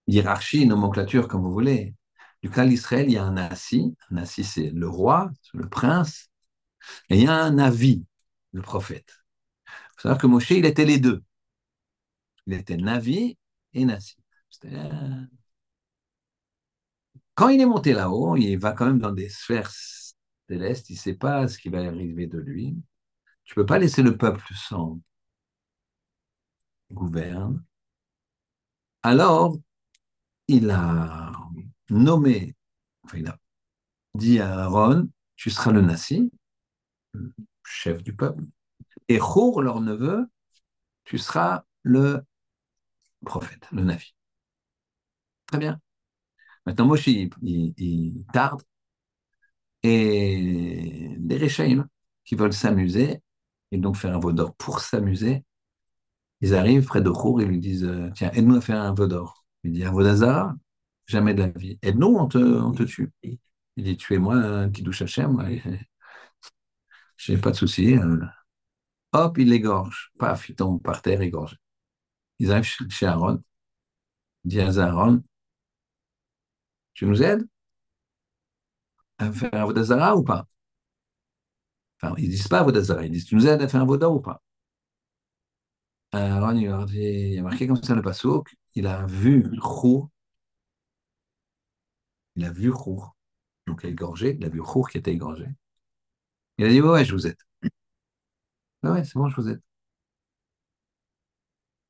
[0.06, 1.94] hiérarchie, nomenclature, comme vous voulez,
[2.42, 3.96] du clan d'Israël, il y a un assis.
[4.10, 6.28] Un assis, c'est le roi, le prince.
[7.08, 8.04] Et il y a un avis,
[8.52, 9.24] le prophète.
[9.66, 11.22] Il faut savoir que Moshe, il était les deux.
[12.46, 13.38] Il était Navi
[13.72, 14.16] et Nassi.
[17.34, 19.70] Quand il est monté là-haut, il va quand même dans des sphères
[20.48, 22.76] célestes, il ne sait pas ce qui va arriver de lui.
[23.44, 25.00] Tu ne peux pas laisser le peuple sans
[26.92, 27.62] gouverne.
[29.02, 29.58] Alors,
[30.48, 31.32] il a
[31.90, 32.54] nommé,
[33.04, 33.38] enfin, il a
[34.14, 36.30] dit à Aaron, tu seras le Nassi,
[37.64, 38.42] chef du peuple,
[39.08, 40.26] et Chour, leur neveu,
[41.04, 42.24] tu seras le
[43.24, 44.14] prophète, le Navi.
[45.46, 45.80] Très bien.
[46.66, 48.62] Maintenant, Moshe, il, il, tarde,
[49.82, 51.86] et les Réchaïm
[52.24, 53.20] qui veulent s'amuser,
[53.70, 55.44] et donc faire un vaudor pour s'amuser,
[56.44, 59.44] ils arrivent près de Chour et lui disent Tiens, aide-nous à faire un vaudor.
[59.64, 60.54] Il dit Un vaudazara
[61.06, 61.78] Jamais de la vie.
[61.82, 63.10] Aide-nous, on te, on te tue.
[63.22, 63.38] Il
[63.84, 65.38] dit Tuez-moi, Kiddush Hashem,
[67.16, 67.96] je n'ai pas de souci.
[67.96, 68.18] Euh.
[69.12, 70.12] Hop, il l'égorge.
[70.18, 71.56] Paf, il tombe par terre, égorgé.
[72.38, 73.40] Ils arrivent chez Aaron.
[74.44, 75.22] Il dit à Aaron
[76.94, 77.46] Tu nous aides?
[79.18, 80.46] À faire un Vodazara ou pas?
[82.00, 84.20] Enfin, ils disent pas Vodazara, ils disent Tu nous aides à faire un Voda ou
[84.20, 84.40] pas?
[86.14, 90.10] Aaron, il dit Il a marqué comme ça le passouk il a vu Chour.
[92.36, 93.16] Il a vu Chour.
[93.66, 94.36] Donc, égorgé.
[94.38, 95.46] Il a vu Chour qui était égorgé.
[96.58, 97.36] Il a dit, ouais, je vous aide.
[98.82, 99.60] Ah ouais, c'est bon, je vous aide.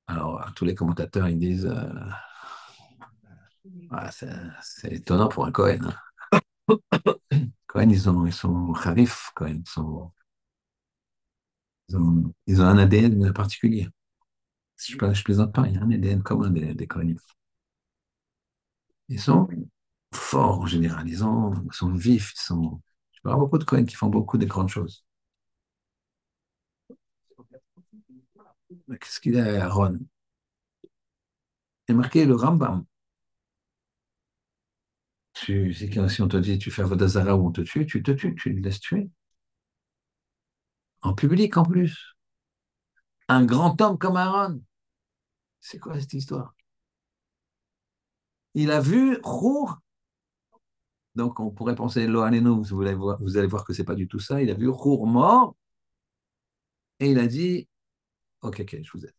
[0.06, 1.92] Alors, tous les commentateurs, ils disent, euh,
[4.10, 5.78] c'est étonnant pour un Cohen.
[6.30, 6.38] Hein.
[7.66, 9.62] Cohen, ils, ont, ils sont harif, Cohen,
[11.88, 13.88] ils, ont, ils ont un ADN particulier.
[14.76, 16.86] Je ne plaisante pas, il y a un ADN commun des, des
[19.08, 19.48] Ils sont
[20.12, 22.80] forts en général, ils, sont vifs, ils sont,
[23.24, 25.04] y aura beaucoup de Cohen qui font beaucoup de grandes choses.
[29.00, 29.98] Qu'est-ce qu'il a, Aaron
[31.88, 32.84] Il a marqué le Rambam.
[35.34, 38.34] Tu, si on te dit tu fais Vodazara ou on te tue, tu te tues,
[38.36, 39.10] tu le laisses tuer.
[41.02, 42.13] En public en plus.
[43.28, 44.62] Un grand homme comme Aaron.
[45.60, 46.54] C'est quoi cette histoire?
[48.54, 49.78] Il a vu Rour
[51.14, 53.94] donc, on pourrait penser, Lohaneno, vous allez voir, vous allez voir que ce n'est pas
[53.94, 54.42] du tout ça.
[54.42, 55.54] Il a vu Rour mort
[57.00, 57.68] et il a dit
[58.42, 59.14] Ok, ok, je vous aide.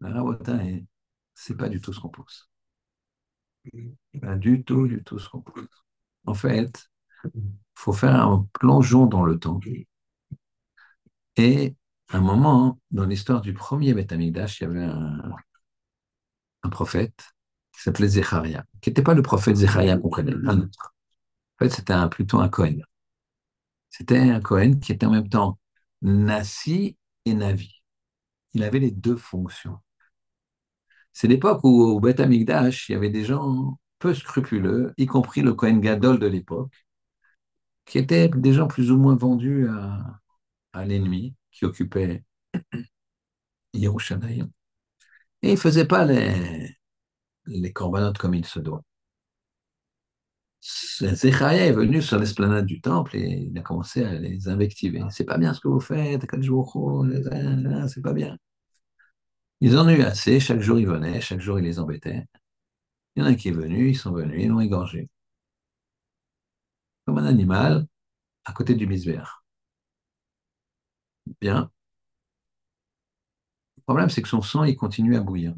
[0.00, 0.58] La Rabota,
[1.34, 2.50] ce n'est pas du tout ce qu'on pense.
[4.20, 5.64] Pas du tout, du tout ce qu'on pense.
[6.26, 6.90] En fait,
[7.34, 7.42] il
[7.74, 9.60] faut faire un plongeon dans le temps.
[11.36, 11.74] Et
[12.10, 15.34] un moment, dans l'histoire du premier Beth il y avait un,
[16.64, 17.34] un prophète
[17.72, 20.94] qui s'appelait Zecharia, qui n'était pas le prophète Zecharia qu'on connaît, un autre.
[21.60, 22.78] En fait, c'était plutôt un Cohen.
[23.90, 25.58] C'était un Cohen qui était en même temps
[26.02, 27.82] Nassi et Navi.
[28.54, 29.78] Il avait les deux fonctions.
[31.14, 35.40] C'est l'époque où au Beth Amikdash, il y avait des gens peu scrupuleux, y compris
[35.42, 36.72] le Cohen Gadol de l'époque,
[37.84, 40.20] qui étaient des gens plus ou moins vendus à,
[40.74, 42.24] à l'ennemi, qui occupait
[43.74, 44.50] Yerushalayim.
[45.42, 46.76] Et ils ne faisaient pas les,
[47.46, 48.82] les corbanotes comme il se doit.
[50.62, 55.02] Zecharia est venu sur l'esplanade du temple et il a commencé à les invectiver.
[55.10, 56.24] C'est pas bien ce que vous faites,
[57.88, 58.36] c'est pas bien.
[59.62, 62.26] Ils en ont eu assez, chaque jour ils venaient, chaque jour ils les embêtaient.
[63.16, 65.08] Il y en a qui est venu, ils sont venus, ils l'ont égorgé.
[67.04, 67.86] Comme un animal
[68.46, 69.41] à côté du misbéach.
[71.40, 71.70] Bien.
[73.76, 75.54] Le problème, c'est que son sang, il continue à bouillir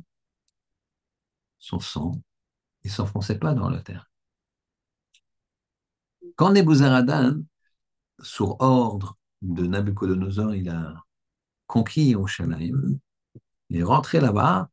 [1.58, 2.20] son sang,
[2.84, 4.10] il ne s'enfonçait pas dans la terre.
[6.36, 7.42] Quand Nebuzaradan,
[8.22, 11.04] sur ordre de Nabucodonosor, il a
[11.66, 12.98] conquis Yerushalayim,
[13.70, 14.70] il est rentré là-bas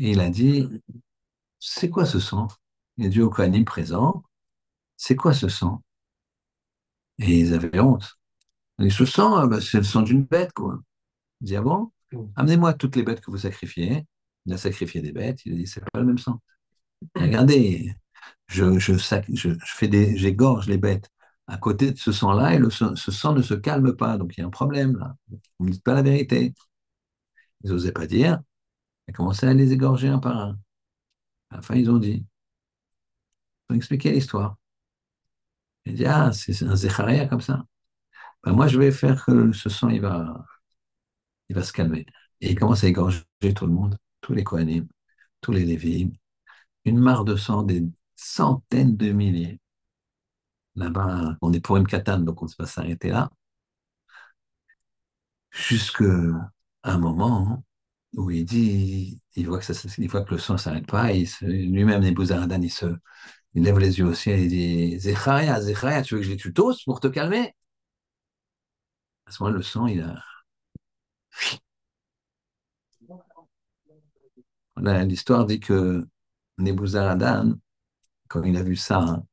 [0.00, 0.68] et il a dit
[1.60, 2.48] C'est quoi ce sang?
[2.98, 4.24] Il a dit au Kohanim présent
[4.96, 5.82] C'est quoi ce sang?
[7.20, 8.18] Et ils avaient honte.
[8.80, 10.80] Et ce sang, ah bah, c'est le sang d'une bête, quoi.
[11.40, 11.90] Il dit Ah bon?
[12.36, 14.06] Amenez-moi toutes les bêtes que vous sacrifiez
[14.46, 16.40] il a sacrifié des bêtes, il a dit c'est pas le même sang.
[17.16, 17.94] Regardez,
[18.48, 21.10] je, je, je, fais des, j'égorge les bêtes
[21.46, 24.40] à côté de ce sang-là et le, ce sang ne se calme pas, donc il
[24.40, 25.16] y a un problème là.
[25.58, 26.54] Vous ne dites pas la vérité.
[27.64, 28.40] Ils n'osaient pas dire.
[29.08, 30.58] Ils commencé à les égorger un par un.
[31.50, 32.24] À la fin, ils ont dit.
[33.68, 34.56] Ils ont expliqué l'histoire.
[35.84, 37.64] Ils ont dit ah, c'est un Zecharia comme ça.
[38.44, 40.44] Ben, moi, je vais faire que ce sang, il va,
[41.48, 42.06] il va se calmer.
[42.40, 43.22] Et il commence à égorger
[43.54, 44.86] tout le monde tous les Kohanim,
[45.40, 46.14] tous les Lévites,
[46.84, 47.84] une mare de sang des
[48.16, 49.60] centaines de milliers.
[50.74, 53.30] Là-bas, on est pour une katane, donc on ne va s'arrêter là.
[55.50, 56.04] Jusqu'à
[56.84, 57.64] un moment
[58.14, 61.24] où il dit, il voit que, il voit que le sang ne s'arrête pas, et
[61.42, 62.72] lui-même, Nebuzaradan, il
[63.54, 66.36] il lève les yeux au ciel et dit Zecharia, Zecharia, tu veux que je les
[66.38, 66.52] tue
[66.86, 67.54] pour te calmer?
[69.30, 70.20] À ce moment-là, le sang, il a.
[75.04, 76.04] L'histoire dit que
[76.58, 77.54] Nebuzaradan,
[78.28, 79.24] quand il a vu ça, hein,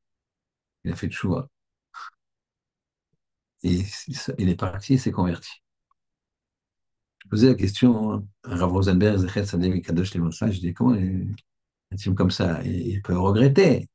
[0.83, 1.49] il a fait choix.
[3.63, 3.83] Et
[4.37, 5.49] il est parti et s'est converti.
[7.23, 12.13] Je posais la question à Rav Rosenberg, Zechet Sadeh Kadosh je dis comment un type
[12.13, 13.89] comme ça, il peut regretter?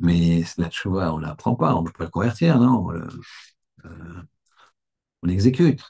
[0.00, 2.88] Mais la tchouva, on ne l'apprend pas, on ne peut pas le convertir, non?
[5.24, 5.82] On l'exécute.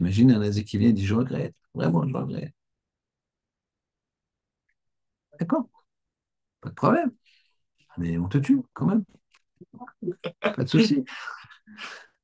[0.00, 2.52] Imagine un nazi qui vient et dit Je regrette, vraiment, je regrette.
[5.38, 5.68] D'accord,
[6.60, 7.12] pas de problème.
[7.98, 9.04] Mais on te tue quand même.
[10.40, 11.04] Pas de souci.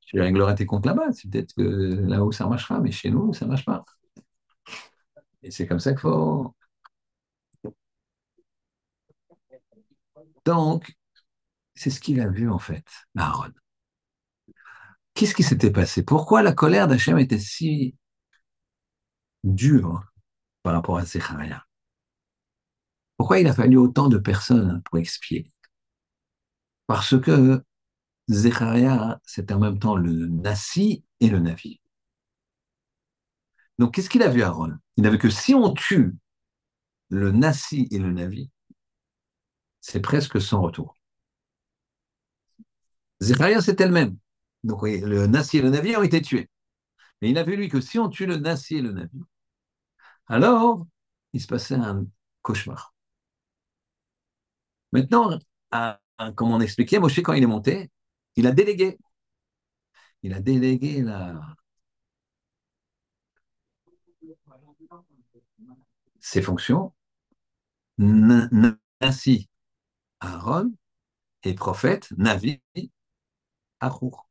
[0.07, 1.13] Tu régleras tes comptes là-bas.
[1.13, 3.85] C'est peut-être que là où ça marchera, mais chez nous, ça ne marche pas.
[5.43, 6.55] Et c'est comme ça qu'il faut.
[10.45, 10.95] Donc,
[11.75, 13.53] c'est ce qu'il a vu en fait, Aaron.
[15.17, 16.03] Qu'est-ce qui s'était passé?
[16.03, 17.97] Pourquoi la colère d'Hachem était si
[19.45, 20.05] dure
[20.63, 21.65] par rapport à Zecharia
[23.17, 25.51] Pourquoi il a fallu autant de personnes pour expier?
[26.87, 27.65] Parce que
[28.29, 31.81] Zecharia, c'était en même temps le Nassi et le Navi.
[33.79, 34.75] Donc, qu'est-ce qu'il a vu, Aaron?
[34.99, 36.15] Il n'a vu que si on tue
[37.09, 38.51] le Nassi et le Navi,
[39.81, 40.95] c'est presque sans retour.
[43.23, 44.19] Zecharia, c'est elle-même.
[44.67, 46.51] Donc, le Nassi et le Navi ont été tués.
[47.23, 49.21] Mais il a vu, lui, que si on tue le Nassi et le Navi,
[50.29, 50.87] alors,
[51.33, 52.07] il se passait un
[52.43, 52.95] cauchemar.
[54.93, 55.39] Maintenant,
[56.35, 57.91] comme on expliquait, Moshe, quand il est monté,
[58.37, 58.99] il a délégué.
[60.23, 61.41] Il a délégué la...
[66.21, 66.93] ses fonctions.
[69.01, 69.49] Ainsi,
[70.21, 70.73] Aaron
[71.45, 72.61] est prophète, Navi,
[73.81, 74.26] à.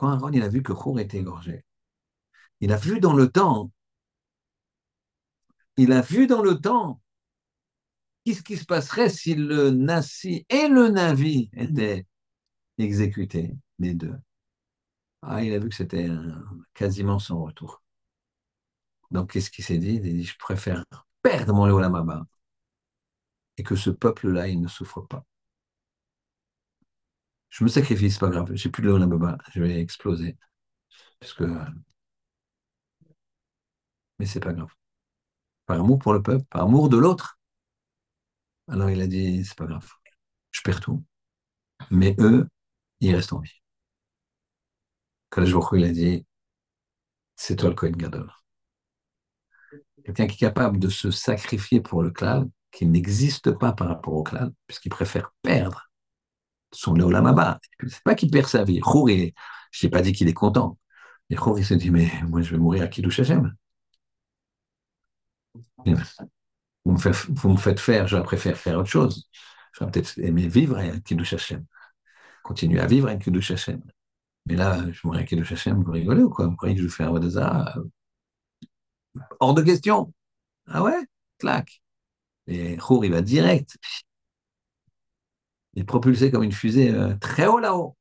[0.00, 1.62] Quand Aaron il a vu que Chour était égorgé,
[2.62, 3.70] il a vu dans le temps,
[5.76, 7.02] il a vu dans le temps
[8.24, 12.06] qu'est-ce qui se passerait si le Nassi et le Navi étaient
[12.78, 14.16] exécuté, les deux?
[15.20, 16.08] Ah, il a vu que c'était
[16.72, 17.82] quasiment son retour.
[19.10, 19.96] Donc, qu'est-ce qu'il s'est dit?
[19.96, 20.82] Il a dit, je préfère
[21.20, 22.26] perdre mon Léolamaba
[23.58, 25.26] et que ce peuple-là, il ne souffre pas.
[27.50, 30.36] Je me sacrifie, c'est pas grave, j'ai plus de Léolamaba, je vais exploser.
[31.20, 31.44] Parce que...
[34.18, 34.70] Mais c'est pas grave.
[35.66, 37.38] Par amour pour le peuple, par amour de l'autre.
[38.68, 39.88] Alors il a dit, c'est pas grave,
[40.52, 41.04] je perds tout.
[41.90, 42.48] Mais eux,
[43.00, 43.62] il reste en vie.
[45.38, 46.26] jour il a dit,
[47.34, 48.30] c'est toi le Kohen Gadol.
[50.04, 54.14] Quelqu'un qui est capable de se sacrifier pour le clan, qui n'existe pas par rapport
[54.14, 55.89] au clan, puisqu'il préfère perdre
[56.72, 57.60] son Leolamaba.
[57.88, 58.80] C'est pas qu'il perd sa vie.
[58.82, 60.78] Chour, je n'ai pas dit qu'il est content.
[61.28, 63.54] Mais Chour, il se dit, mais moi, je vais mourir à Kiddush Hashem.
[66.84, 69.28] Vous me, faites, faire, je préfère faire autre chose.
[69.72, 71.64] Je vais peut-être aimer vivre à Kiddush Hashem
[72.42, 73.80] continuer à vivre avec le Hachem.
[74.46, 76.46] Mais là, je mourrais avec le Hachem, vous rigolez ou quoi?
[76.46, 77.74] Vous croyez que je fais un Wadazara?
[79.38, 80.12] Hors de question.
[80.66, 81.06] Ah ouais?
[81.38, 81.82] Clac.
[82.46, 83.76] Et Khour, va direct.
[85.74, 87.96] Il est propulsé comme une fusée euh, très haut là-haut.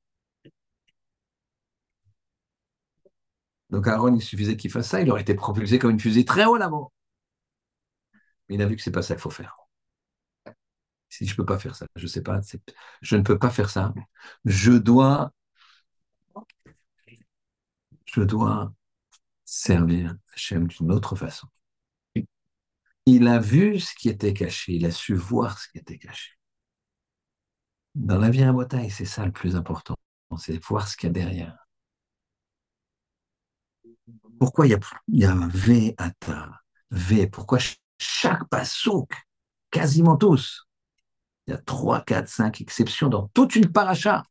[3.72, 6.46] Donc Aaron, il suffisait qu'il fasse ça, il aurait été propulsé comme une fusée très
[6.46, 6.92] haut là-haut.
[8.48, 9.56] Mais il a vu que c'est pas ça qu'il faut faire.
[11.10, 12.40] Si je ne peux pas faire ça, je ne sais pas,
[13.02, 13.94] je ne peux pas faire ça.
[14.46, 15.32] Je dois,
[18.06, 18.74] je dois
[19.46, 21.48] servir Hachem d'une autre façon.
[23.06, 26.39] Il a vu ce qui était caché, il a su voir ce qui était caché.
[27.96, 29.96] Dans la vie à bataille, c'est ça le plus important,
[30.38, 31.68] c'est voir ce qu'il y a derrière.
[34.40, 34.78] Pourquoi il
[35.08, 36.62] y a, a V ta
[36.92, 37.60] V, pourquoi
[37.98, 39.14] chaque pasouk,
[39.70, 40.66] quasiment tous,
[41.48, 44.24] il y a 3, 4, 5 exceptions dans toute une paracha.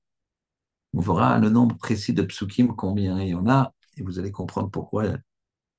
[0.94, 4.32] On verra le nombre précis de psukim, combien il y en a, et vous allez
[4.32, 5.04] comprendre pourquoi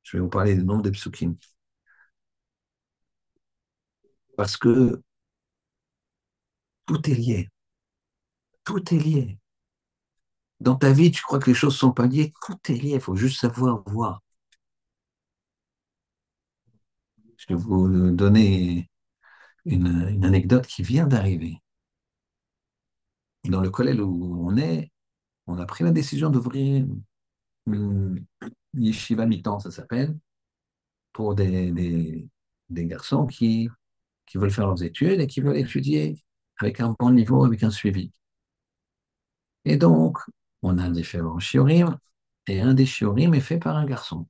[0.04, 1.36] je vais vous parler du nombre de psukim.
[4.36, 5.02] Parce que
[6.86, 7.50] tout est lié.
[8.70, 9.40] Tout est lié.
[10.60, 13.02] Dans ta vie, tu crois que les choses sont pas liées, tout est lié, il
[13.02, 14.22] faut juste savoir voir.
[17.36, 18.88] Je vais vous donner
[19.66, 21.58] une, anecdote qui vient d'arriver.
[23.46, 24.92] Dans le collège où on est,
[25.48, 26.86] on a pris la décision d'ouvrir
[27.66, 28.24] une
[28.76, 30.16] yeshiva mi-temps, ça s'appelle,
[31.12, 31.72] pour des,
[32.70, 33.68] des, garçons qui,
[34.28, 36.24] qui veulent faire leurs études et qui veulent étudier
[36.60, 38.12] avec un bon niveau, avec un suivi.
[39.66, 40.18] Et donc,
[40.62, 41.98] on a différents shiurim,
[42.48, 44.28] et un des shiurim est fait par un garçon,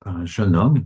[0.00, 0.84] par un jeune homme,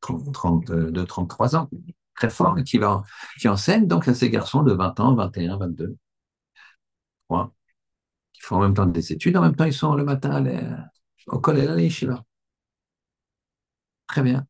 [0.00, 1.70] 32, 33 ans,
[2.16, 3.02] très fort, qui, va,
[3.38, 5.96] qui enseigne donc à ces garçons de 20 ans, 21, 22,
[8.32, 10.44] qui font en même temps des études, en même temps ils sont le matin
[11.26, 12.24] au collège à l'Yeshiva.
[14.06, 14.46] Très bien.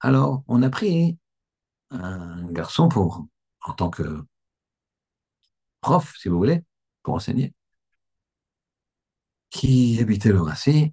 [0.00, 1.18] Alors, on a pris
[1.90, 3.26] un garçon pour,
[3.62, 4.24] en tant que
[5.80, 6.62] prof, si vous voulez,
[7.02, 7.52] pour enseigner,
[9.50, 10.92] qui habitait le Rassi.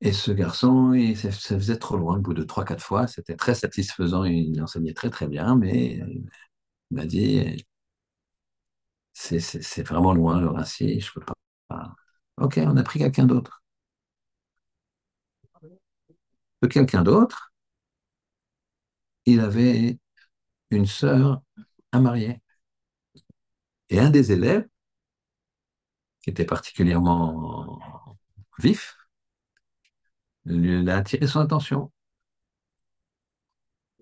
[0.00, 3.54] Et ce garçon, il, ça, faisait trop loin, au bout de 3-4 fois, c'était très
[3.54, 6.26] satisfaisant, il enseignait très très bien, mais il
[6.90, 7.64] m'a dit,
[9.12, 11.34] c'est vraiment loin le Rassi, je peux pas.
[12.38, 13.62] Ok, on a pris quelqu'un d'autre.
[16.68, 17.52] quelqu'un d'autre,
[19.26, 19.98] il avait
[20.70, 21.42] une sœur
[21.92, 22.40] à marier.
[23.90, 24.66] Et un des élèves,
[26.22, 28.16] qui était particulièrement
[28.58, 28.96] vif,
[30.46, 31.92] lui a attiré son attention.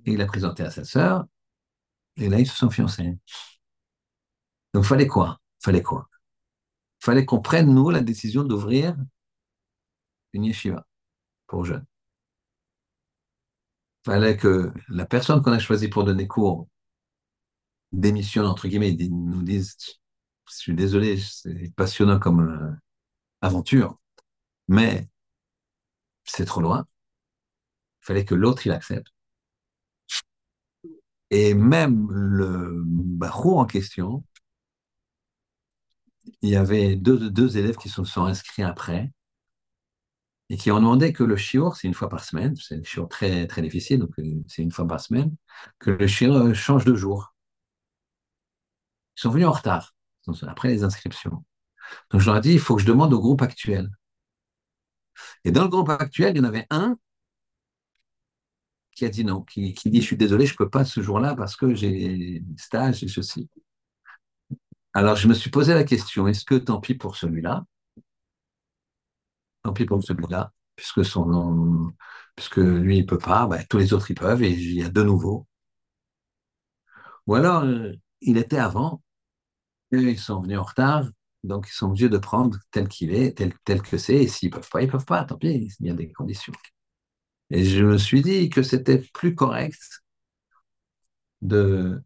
[0.05, 1.27] il l'a présenté à sa sœur,
[2.17, 3.19] et là, ils se sont fiancés.
[4.75, 5.41] Donc, fallait quoi?
[5.61, 6.09] Fallait quoi?
[7.01, 8.97] Fallait qu'on prenne, nous, la décision d'ouvrir
[10.33, 10.87] une yeshiva
[11.47, 11.87] pour jeunes
[14.05, 16.69] fallait que la personne qu'on a choisie pour donner cours
[17.93, 19.77] démissionne, entre guillemets, nous dise
[20.49, 22.73] Je suis désolé, c'est passionnant comme euh,
[23.43, 23.99] aventure,
[24.69, 25.09] mais
[26.25, 26.87] c'est trop loin.
[28.03, 29.09] Il fallait que l'autre, il accepte.
[31.31, 34.23] Et même le barreau en question,
[36.43, 39.11] il y avait deux, deux élèves qui se sont inscrits après,
[40.53, 43.09] et qui ont demandé que le shiur, c'est une fois par semaine, c'est un shiur
[43.09, 45.35] très, très difficile, donc euh, c'est une fois par semaine,
[45.79, 47.35] que le shiur change de jour.
[49.17, 49.95] Ils sont venus en retard,
[50.43, 51.43] après les inscriptions.
[52.11, 53.89] Donc je leur ai dit, il faut que je demande au groupe actuel.
[55.45, 56.99] Et dans le groupe actuel, il y en avait un
[58.95, 61.01] qui a dit non, qui, qui dit, je suis désolé, je ne peux pas ce
[61.01, 63.49] jour-là parce que j'ai stage et ceci.
[64.93, 67.65] Alors je me suis posé la question, est-ce que tant pis pour celui-là?
[69.63, 71.93] Tant pis pour celui-là, puisque son
[72.37, 75.03] puisque lui il peut pas, tous les autres ils peuvent et il y a de
[75.03, 75.47] nouveau.
[77.27, 79.03] Ou alors euh, il était avant,
[79.93, 81.07] et ils sont venus en retard,
[81.45, 84.51] donc ils sont obligés de prendre tel qu'il est, tel, tel que c'est, et s'ils
[84.51, 86.53] peuvent pas, ils peuvent pas, tant pis, il y a des conditions.
[87.51, 90.03] Et je me suis dit que c'était plus correct
[91.43, 92.03] de,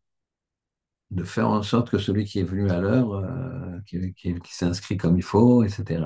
[1.11, 4.54] de faire en sorte que celui qui est venu à l'heure, euh, qui, qui, qui
[4.54, 6.02] s'est comme il faut, etc.,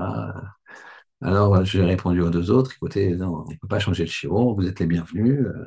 [1.22, 4.54] alors, j'ai répondu aux deux autres, écoutez, non, on ne peut pas changer le chiro,
[4.54, 5.40] vous êtes les bienvenus.
[5.46, 5.66] Euh,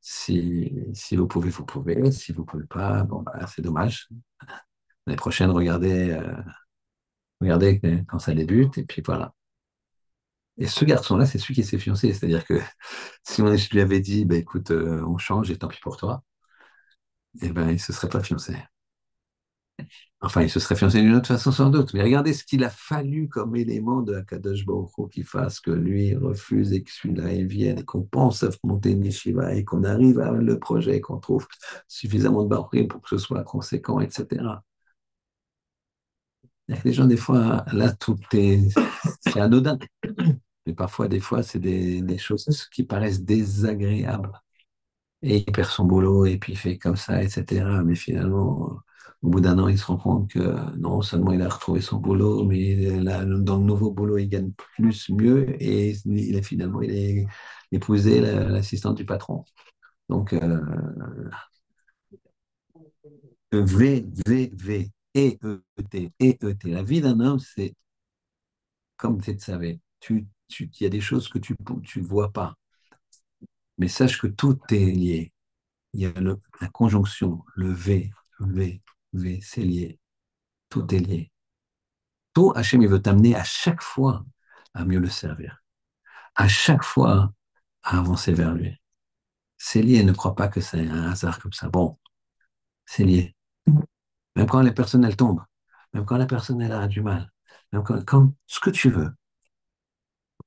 [0.00, 2.12] si, si, vous pouvez, vous pouvez.
[2.12, 4.08] Si vous ne pouvez pas, bon, bah, c'est dommage.
[5.06, 6.34] L'année prochaine, regardez, euh,
[7.40, 9.34] regardez quand ça débute, et puis voilà.
[10.58, 12.12] Et ce garçon-là, c'est celui qui s'est fiancé.
[12.12, 12.60] C'est-à-dire que
[13.24, 16.22] si on lui avait dit, bah, écoute, euh, on change et tant pis pour toi,
[17.42, 18.54] eh ben, il ne se serait pas fiancé.
[20.20, 21.92] Enfin, il se serait fiancé d'une autre façon sans doute.
[21.94, 26.14] Mais regardez ce qu'il a fallu comme élément de Akadosh Baruch qui fasse que lui
[26.16, 29.84] refuse et que celui-là il vienne et qu'on pense à monter une yeshiva et qu'on
[29.84, 31.46] arrive à le projet, qu'on trouve
[31.86, 34.62] suffisamment de Baruch pour que ce soit conséquent, etc.
[36.84, 38.60] Des gens, des fois, là, tout est,
[39.36, 39.78] anodin.
[40.66, 44.32] Mais parfois, des fois, c'est des, des choses qui paraissent désagréables.
[45.22, 47.64] Et il perd son boulot et puis il fait comme ça, etc.
[47.84, 48.80] Mais finalement,
[49.26, 50.38] au bout d'un an, il se rend compte que
[50.76, 55.10] non seulement il a retrouvé son boulot, mais dans le nouveau boulot, il gagne plus,
[55.10, 57.26] mieux, et il a finalement il est
[57.72, 59.44] épousé l'assistante du patron.
[60.08, 60.60] Donc, euh,
[63.52, 66.70] V, V, V, E, E, T, E, E, T.
[66.70, 67.74] La vie d'un homme, c'est
[68.96, 69.80] comme tu le savais.
[70.08, 70.24] Il
[70.80, 72.54] y a des choses que tu ne vois pas.
[73.78, 75.32] Mais sache que tout est lié.
[75.94, 76.12] Il y a
[76.60, 78.10] la conjonction, le V,
[78.40, 78.80] V,
[79.40, 79.98] c'est lié.
[80.68, 81.32] Tout est lié.
[82.34, 84.24] Tout, Hachem, il veut t'amener à chaque fois
[84.74, 85.62] à mieux le servir.
[86.34, 87.32] À chaque fois
[87.82, 88.80] à avancer vers lui.
[89.58, 91.68] C'est lié, ne crois pas que c'est un hasard comme ça.
[91.68, 91.98] Bon,
[92.84, 93.34] c'est lié.
[94.36, 95.44] Même quand les personnes, elles tombent,
[95.94, 97.32] même quand la personne, elle a du mal,
[97.72, 99.10] même quand, ce que tu veux,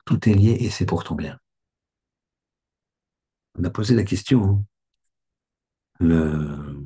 [0.06, 1.40] tout est lié et c'est pour ton bien.
[3.56, 4.66] On a posé la question,
[6.00, 6.79] le,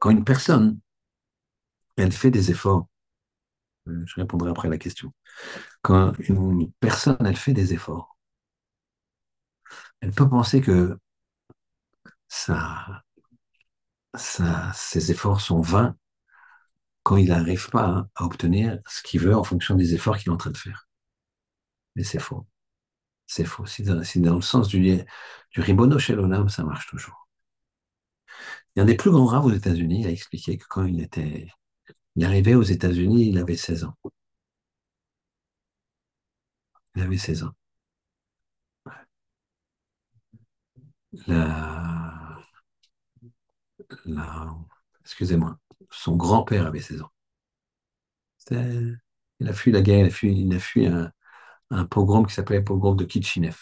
[0.00, 0.80] quand une personne,
[1.96, 2.88] elle fait des efforts,
[3.86, 5.12] euh, je répondrai après la question,
[5.82, 8.16] quand une personne, elle fait des efforts,
[10.00, 10.98] elle peut penser que
[12.28, 13.02] ça,
[14.14, 15.96] ça, ses efforts sont vains
[17.02, 20.34] quand il n'arrive pas à obtenir ce qu'il veut en fonction des efforts qu'il est
[20.34, 20.88] en train de faire.
[21.96, 22.46] Mais c'est faux.
[23.26, 23.66] C'est faux.
[23.66, 24.80] Si dans, dans, le sens du,
[25.52, 27.19] du ribono chez l'Olam, ça marche toujours.
[28.80, 31.48] Un des plus grands raves aux États-Unis, a expliqué que quand il était,
[32.16, 33.94] il arrivait aux États-Unis, il avait 16 ans.
[36.94, 37.52] Il avait 16 ans.
[41.26, 42.38] La,
[44.06, 44.56] la,
[45.02, 45.58] excusez-moi,
[45.90, 47.12] son grand-père avait 16 ans.
[48.50, 53.58] Il a fui la guerre, il a fui, un, pogrom qui s'appelait pogrom de Kitchinev.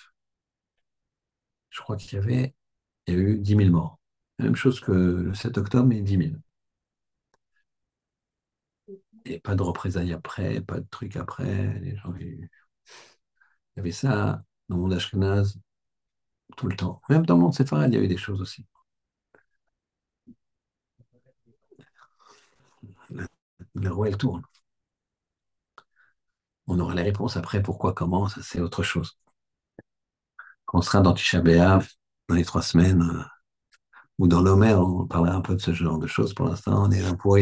[1.70, 2.54] Je crois qu'il y avait
[3.06, 3.97] il y a eu 10 000 morts.
[4.41, 6.34] La même chose que le 7 octobre, mais 10 000.
[9.24, 11.78] Et pas de représailles après, pas de trucs après.
[11.80, 12.49] Les gens, il
[13.76, 15.59] y avait ça dans le monde ashkenaz
[16.59, 17.01] tout le temps.
[17.11, 18.66] Même dans le monde séfarade, il y avait des choses aussi.
[23.74, 24.43] Le roi, elle tourne.
[26.68, 29.18] On aura les réponses après, pourquoi, comment, ça c'est autre chose.
[30.72, 33.26] On sera dans Tisha dans les trois semaines,
[34.18, 36.34] ou dans l'Omer, on parlera un peu de ce genre de choses.
[36.34, 37.36] Pour l'instant, on est là pour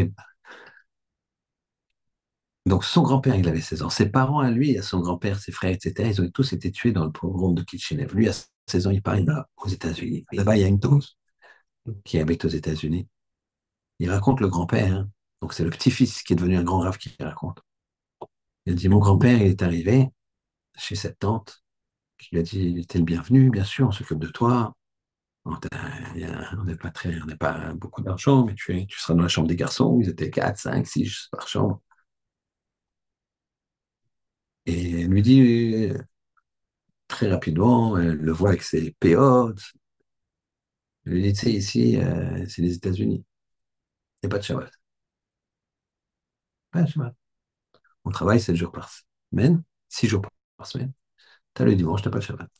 [2.67, 3.91] Donc son grand-père, il avait 16 ans.
[3.91, 6.93] Ses parents à lui, à son grand-père, ses frères, etc., ils ont tous été tués
[6.93, 8.15] dans le pogrom de Kitchenev.
[8.15, 8.33] Lui, à
[8.67, 10.25] 16 ans, il part là, aux États-Unis.
[10.33, 11.17] Là-bas, il y a une dose
[12.05, 13.09] qui habite aux États-Unis.
[14.01, 14.93] Il raconte le grand-père.
[14.93, 15.09] Hein.
[15.41, 17.61] Donc c'est le petit-fils qui est devenu un grand rave qui raconte.
[18.67, 20.09] Il dit, mon grand-père, il est arrivé
[20.77, 21.63] chez cette tante,
[22.19, 24.75] qui lui a dit, t'es le bienvenu, bien sûr, on s'occupe de toi.
[25.47, 29.29] On n'a pas très, on n'a pas beaucoup d'argent, mais tu, tu seras dans la
[29.29, 29.99] chambre des garçons.
[30.03, 31.81] Ils étaient 4, 5, 6 par chambre.
[34.67, 35.91] Et elle lui dit,
[37.09, 39.61] très rapidement, elle le voit avec ses péotes.
[41.07, 43.25] Elle lui dit, tu sais, ici, euh, c'est les États-Unis.
[44.23, 44.71] Il n'y a pas de Shabbat.
[46.71, 47.15] Pas de Shabbat.
[48.05, 48.91] On travaille 7 jours par
[49.33, 50.23] semaine, 6 jours
[50.59, 50.93] par semaine.
[51.55, 52.51] Tu as le dimanche, tu n'as pas le Shabbat.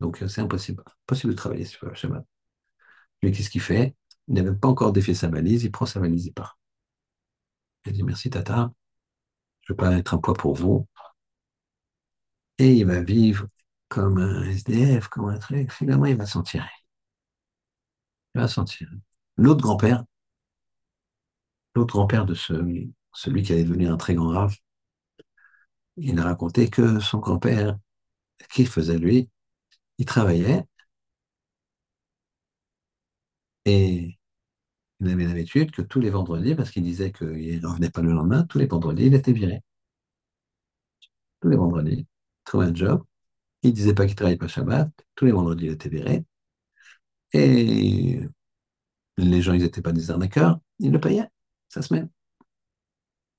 [0.00, 0.82] Donc, euh, c'est impossible.
[1.06, 2.24] Impossible de travailler sur le Shabbat.
[3.22, 3.94] Mais qu'est-ce qu'il fait?
[4.28, 6.58] Il n'avait pas encore défait sa valise, il prend sa valise, il part.
[7.84, 8.72] Il dit Merci, Tata.
[9.62, 10.86] Je ne veux pas être un poids pour vous.
[12.58, 13.48] Et il va vivre
[13.88, 15.72] comme un SDF, comme un truc.
[15.72, 16.68] Finalement, il va s'en tirer.
[18.34, 18.96] Il va s'en tirer.
[19.36, 20.04] L'autre grand-père,
[21.74, 22.52] l'autre grand-père de ce,
[23.12, 24.54] celui qui allait devenir un très grand rave,
[25.96, 27.78] il a raconté que son grand-père,
[28.50, 29.30] qu'il faisait lui,
[30.00, 30.64] il travaillait
[33.64, 34.18] et
[35.00, 38.12] il avait l'habitude que tous les vendredis, parce qu'il disait qu'il ne revenait pas le
[38.12, 39.62] lendemain, tous les vendredis, il était viré.
[41.40, 42.06] Tous les vendredis, il
[42.44, 43.04] trouvait un job.
[43.62, 44.90] Il ne disait pas qu'il ne travaillait pas Shabbat.
[45.16, 46.24] Tous les vendredis, il était viré.
[47.32, 48.20] Et
[49.18, 50.60] les gens, ils n'étaient pas des arnaqueurs.
[50.80, 51.28] Il le payait
[51.68, 52.10] sa semaine.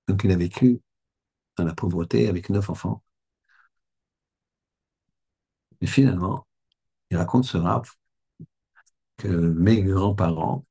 [0.07, 0.79] Donc il a vécu
[1.57, 3.03] dans la pauvreté avec neuf enfants.
[5.81, 6.47] Et finalement,
[7.11, 7.87] il raconte ce rap
[9.17, 10.65] que mes grands-parents,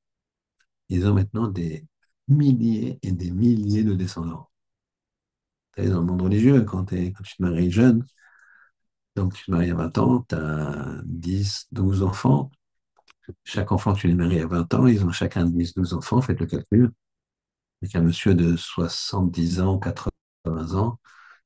[0.88, 1.86] ils ont maintenant des
[2.28, 4.50] milliers et des milliers de descendants.
[5.76, 8.04] Dans le monde religieux, quand, tu te maries jeune,
[9.16, 12.50] donc tu te maries à 20 ans, tu as 10, 12 enfants.
[13.44, 16.40] Chaque enfant, tu les maries à 20 ans, ils ont chacun 10, 12 enfants, faites
[16.40, 16.92] le calcul
[17.82, 20.98] avec un monsieur de 70 ans, 80 ans,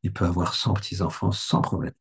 [0.03, 1.95] il peut avoir 100 petits-enfants sans problème.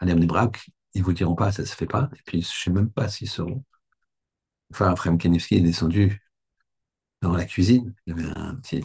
[0.00, 2.10] Les braques, ils vous diront pas, ça se fait pas.
[2.14, 3.62] Et puis, je sais même pas s'ils seront.
[4.72, 6.22] Enfin, Frère Kanevski est descendu
[7.22, 7.94] dans la cuisine.
[8.06, 8.82] Il y avait un petit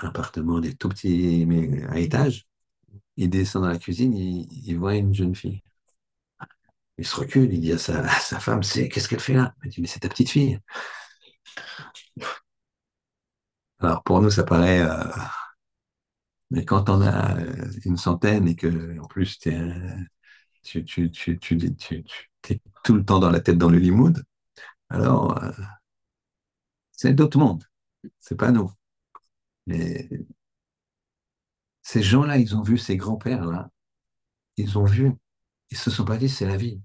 [0.00, 2.46] appartement, des tout petits, mais à étage.
[3.16, 5.62] Il descend dans la cuisine, il, voit une jeune fille.
[6.98, 8.02] Il se recule, il dit à sa,
[8.40, 9.54] femme, c'est qu'est-ce qu'elle fait là?
[9.64, 10.60] Il dit, mais c'est ta petite fille.
[13.78, 14.80] Alors pour nous, ça paraît.
[14.80, 15.04] Euh,
[16.50, 19.50] mais quand on a euh, une centaine et que en plus tu,
[20.62, 22.04] tu, tu, tu, tu,
[22.48, 24.24] es tout le temps dans la tête dans le limoud,
[24.90, 25.50] alors euh,
[26.92, 27.64] c'est d'autres mondes.
[28.20, 28.70] C'est pas nous.
[29.66, 30.08] Mais
[31.82, 33.70] ces gens-là, ils ont vu ces grands-pères-là,
[34.56, 35.12] ils ont vu,
[35.70, 36.80] ils se sont pas dit c'est la vie.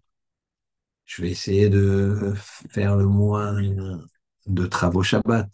[1.06, 2.34] Je vais essayer de
[2.70, 3.56] faire le moins
[4.48, 5.50] de travaux Shabbat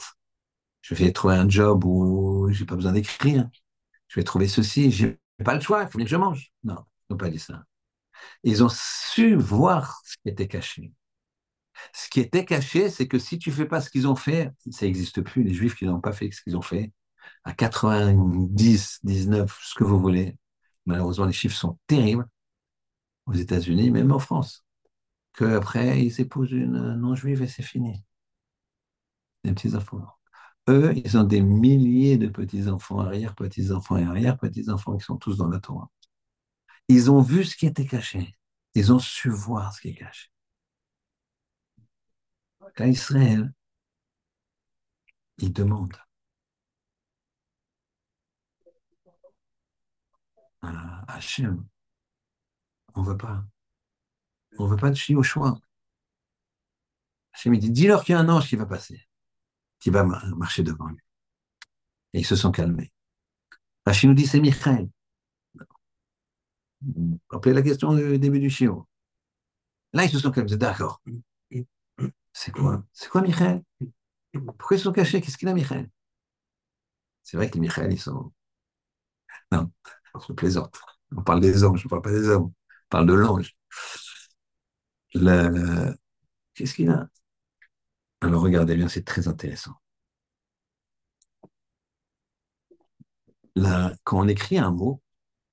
[0.82, 3.50] je vais trouver un job où j'ai pas besoin d'écrire.
[4.08, 6.52] Je vais trouver ceci, j'ai pas le choix, il faut que je mange.
[6.64, 6.78] Non,
[7.10, 7.64] ils n'ont pas dit ça.
[8.44, 10.92] Ils ont su voir ce qui était caché.
[11.94, 14.86] Ce qui était caché, c'est que si tu fais pas ce qu'ils ont fait, ça
[14.86, 15.44] n'existe plus.
[15.44, 16.92] Les Juifs qui n'ont pas fait ce qu'ils ont fait,
[17.44, 20.38] à 90, 19, ce que vous voulez.
[20.86, 22.28] Malheureusement, les chiffres sont terribles
[23.26, 24.66] aux États-Unis, même en France.
[25.34, 28.04] Qu'après, ils épousent une non-juive et c'est fini.
[29.44, 30.06] Les petits-enfants.
[30.70, 35.60] Eux, ils ont des milliers de petits-enfants, arrière-petits-enfants et arrière-petits-enfants qui sont tous dans la
[35.60, 35.90] Torah.
[36.88, 38.36] Ils ont vu ce qui était caché.
[38.74, 40.30] Ils ont su voir ce qui est caché.
[42.76, 43.54] Qu'à Israël,
[45.38, 45.98] ils demandent
[50.62, 51.68] à Hachem,
[52.94, 53.44] on ne veut pas.
[54.58, 55.60] On ne veut pas de au choix.
[57.34, 59.08] Hachem dit, dis-leur qu'il y a un ange qui va passer
[59.82, 61.04] qui va marcher devant lui.
[62.14, 62.94] Et ils se sont calmés.
[63.86, 64.88] Rachid nous dit c'est Michael.
[67.30, 68.88] Rappelez la question du début du chiot.
[69.94, 70.56] Là, ils se sont calmés.
[70.56, 71.02] D'accord.
[72.34, 72.84] C'est quoi?
[72.94, 73.64] C'est quoi Michael?
[74.34, 75.22] Pourquoi ils sont cachés?
[75.22, 75.90] Qu'est-ce qu'il a, Michael?
[77.24, 78.32] C'est vrai que les Michael, ils sont.
[79.52, 79.70] Non,
[80.14, 80.80] on se plaisante.
[81.16, 82.46] On parle des anges, on ne parle pas des hommes.
[82.46, 83.56] On parle de l'ange.
[86.54, 87.10] Qu'est-ce qu'il a?
[88.22, 89.76] Alors regardez bien, c'est très intéressant.
[93.56, 95.02] Quand on écrit un mot,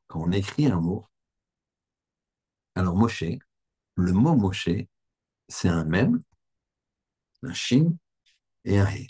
[0.07, 1.08] quand on écrit un mot,
[2.79, 3.25] alors Moshe,
[3.97, 4.69] le mot Moshe,
[5.49, 6.23] c'est un même,
[7.43, 7.97] un shin
[8.65, 9.09] et un he.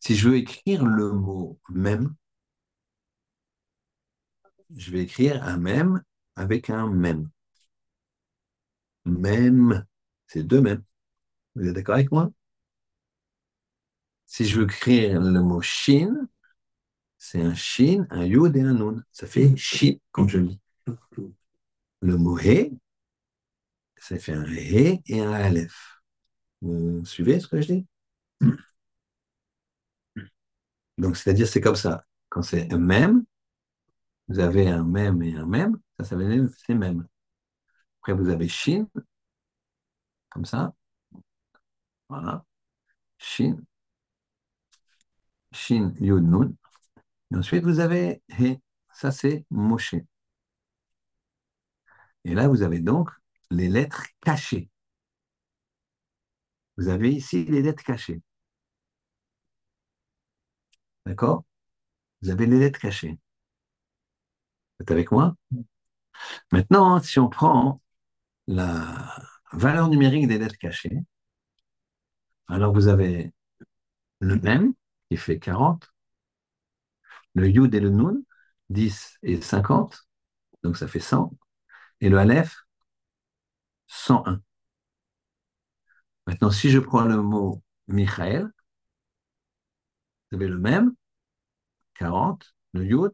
[0.00, 2.16] Si je veux écrire le mot même,
[4.76, 6.02] je vais écrire un même
[6.34, 7.30] avec un même.
[9.04, 9.86] Même,
[10.26, 10.82] c'est deux mêmes.
[11.54, 12.32] Vous êtes d'accord avec moi?
[14.26, 16.26] Si je veux écrire le mot Shin,
[17.16, 19.04] c'est un Shin, un Yud et un Nun.
[19.12, 20.60] Ça fait Shin, comme je dis.
[22.04, 22.70] Le mot He,
[23.96, 26.02] ça fait un He et un Aleph.
[26.60, 27.86] Vous suivez ce que je dis?
[30.98, 32.04] Donc, c'est-à-dire, c'est comme ça.
[32.28, 33.24] Quand c'est un même,
[34.28, 37.06] vous avez un même et un même, ça, ça veut dire c'est même.
[38.00, 38.86] Après, vous avez Shin,
[40.28, 40.74] comme ça,
[42.08, 42.44] voilà.
[43.18, 43.56] Shin.
[45.52, 46.54] Shin, Yud, Nun.
[47.32, 48.58] Et ensuite, vous avez He.
[48.92, 49.94] Ça, c'est Moshe.
[52.24, 53.10] Et là, vous avez donc
[53.50, 54.70] les lettres cachées.
[56.76, 58.22] Vous avez ici les lettres cachées.
[61.06, 61.44] D'accord?
[62.22, 63.18] Vous avez les lettres cachées.
[64.78, 65.36] Vous êtes avec moi?
[66.52, 67.80] Maintenant, si on prend
[68.46, 69.22] la
[69.52, 70.98] valeur numérique des lettres cachées,
[72.48, 73.32] alors vous avez
[74.20, 74.74] le même
[75.10, 75.92] qui fait 40,
[77.34, 78.22] le Yud et le Nun,
[78.70, 80.08] 10 et 50,
[80.62, 81.32] donc ça fait 100,
[82.00, 82.64] et le Aleph,
[83.86, 84.40] 101.
[86.26, 88.50] Maintenant, si je prends le mot Michael,
[90.30, 90.94] vous avez le même,
[91.94, 93.12] 40, le Yud,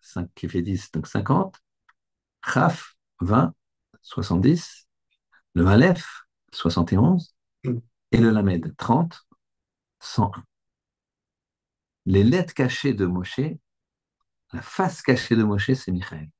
[0.00, 1.60] 5 qui fait 10, donc 50,
[2.44, 3.54] Chaf, 20,
[4.02, 4.88] 70,
[5.54, 9.26] le Aleph, 71, et le Lamed 30,
[10.00, 10.44] 101.
[12.06, 13.40] Les lettres cachées de Moshe,
[14.52, 16.30] la face cachée de Moshe, c'est Michael.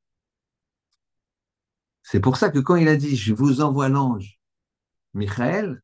[2.11, 4.41] C'est pour ça que quand il a dit Je vous envoie l'ange,
[5.15, 5.83] Michael,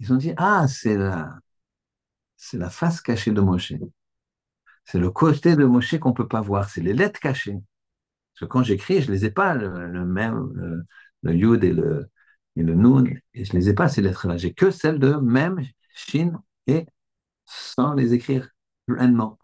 [0.00, 1.38] ils ont dit Ah, c'est la,
[2.36, 3.74] c'est la face cachée de Moshe.
[4.84, 7.52] C'est le côté de Moshe qu'on ne peut pas voir, c'est les lettres cachées.
[8.34, 10.84] Parce que quand j'écris, je ne les ai pas, le, le,
[11.22, 12.10] le Yud et le,
[12.56, 13.04] et le Nun,
[13.34, 14.36] et je ne les ai pas ces lettres-là.
[14.36, 15.60] J'ai que celles de même,
[15.94, 16.86] Shin, et
[17.46, 18.50] sans les écrire
[18.86, 19.38] pleinement.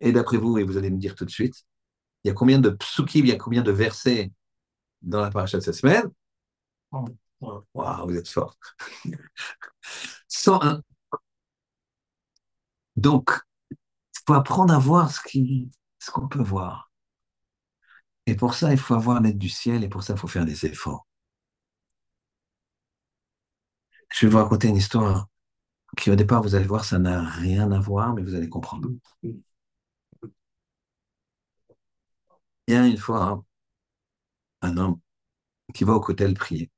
[0.00, 1.64] Et d'après vous, et vous allez me dire tout de suite,
[2.26, 4.32] il y a combien de psukim, il y a combien de versets
[5.02, 6.10] dans la paracha de cette semaine?
[7.74, 8.56] Waouh, vous êtes fort.
[10.28, 10.82] 101.
[12.96, 13.30] Donc,
[14.14, 16.90] il faut apprendre à voir ce qu'on peut voir.
[18.26, 20.44] Et pour ça, il faut avoir l'aide du ciel et pour ça, il faut faire
[20.44, 21.08] des efforts.
[24.12, 25.28] Je vais vous raconter une histoire
[25.98, 28.88] qui, au départ, vous allez voir, ça n'a rien à voir, mais vous allez comprendre.
[32.68, 33.44] Il y a une fois
[34.60, 35.00] un homme
[35.74, 36.70] qui va au cotel prier.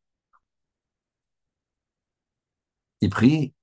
[3.00, 3.54] Il prie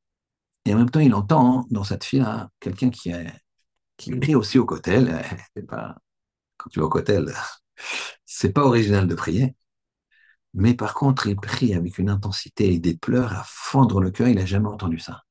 [0.65, 2.25] et en même temps, il entend dans cette fille
[2.59, 3.11] quelqu'un qui,
[3.97, 5.23] qui prie aussi au cotel.
[5.55, 5.97] C'est pas
[6.57, 7.33] quand tu vas au cotel,
[8.25, 9.55] c'est pas original de prier.
[10.55, 14.27] Mais par contre, il prie avec une intensité et des pleurs à fendre le cœur.
[14.29, 15.23] Il n'a jamais entendu ça.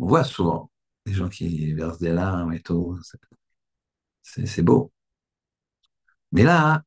[0.00, 0.70] On voit souvent
[1.06, 2.98] des gens qui versent des larmes et tout.
[4.22, 4.92] C'est beau.
[6.32, 6.82] Mais là,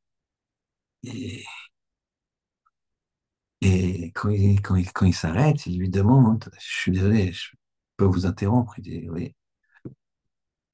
[3.62, 7.50] Et quand il, quand il, quand il s'arrête, il lui demande, je suis désolé, je
[7.98, 8.74] peux vous interrompre.
[8.78, 9.36] Il dit, oui.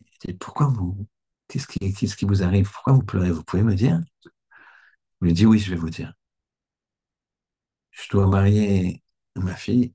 [0.02, 1.08] Il dit, pourquoi vous,
[1.48, 2.70] qu'est-ce qui, qui vous arrive?
[2.72, 3.32] Pourquoi vous pleurez?
[3.32, 4.02] Vous pouvez me dire?
[5.22, 6.12] Il lui dit, oui, je vais vous dire.
[7.92, 9.04] Je dois marier
[9.36, 9.94] ma fille.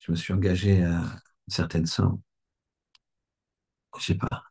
[0.00, 2.20] Je me suis engagé à une certaine somme.
[3.98, 4.44] Je sais pas.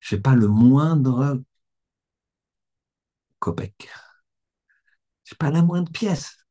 [0.00, 1.40] Je sais pas le moindre
[3.38, 3.88] copec.
[5.24, 6.46] Je sais pas la moindre pièce.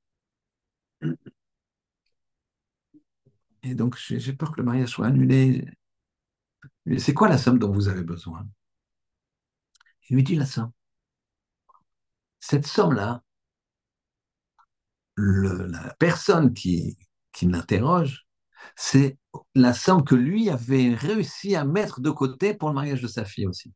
[3.63, 5.65] Et donc, j'ai peur que le mariage soit annulé.
[6.97, 8.47] C'est quoi la somme dont vous avez besoin?
[10.09, 10.71] Il lui dit la somme.
[12.39, 13.21] Cette somme-là,
[15.17, 16.97] la personne qui,
[17.31, 18.27] qui l'interroge,
[18.75, 19.17] c'est
[19.55, 23.25] la somme que lui avait réussi à mettre de côté pour le mariage de sa
[23.25, 23.73] fille aussi.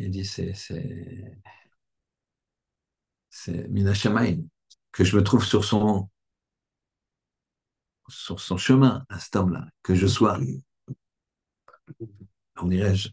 [0.00, 1.38] Il dit, c'est, c'est,
[3.28, 3.68] c'est
[4.92, 6.08] que je me trouve sur son,
[8.08, 10.38] sur son chemin à cet homme-là, que je sois,
[12.56, 13.10] on dirait-je,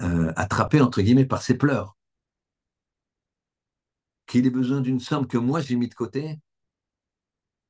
[0.00, 1.96] euh, attrapé entre guillemets par ses pleurs,
[4.26, 6.38] qu'il ait besoin d'une somme que moi j'ai mis de côté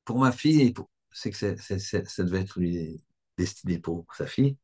[0.05, 0.73] pour ma fille, et
[1.11, 3.03] c'est que ça devait être lui
[3.37, 4.57] destiné pour sa fille,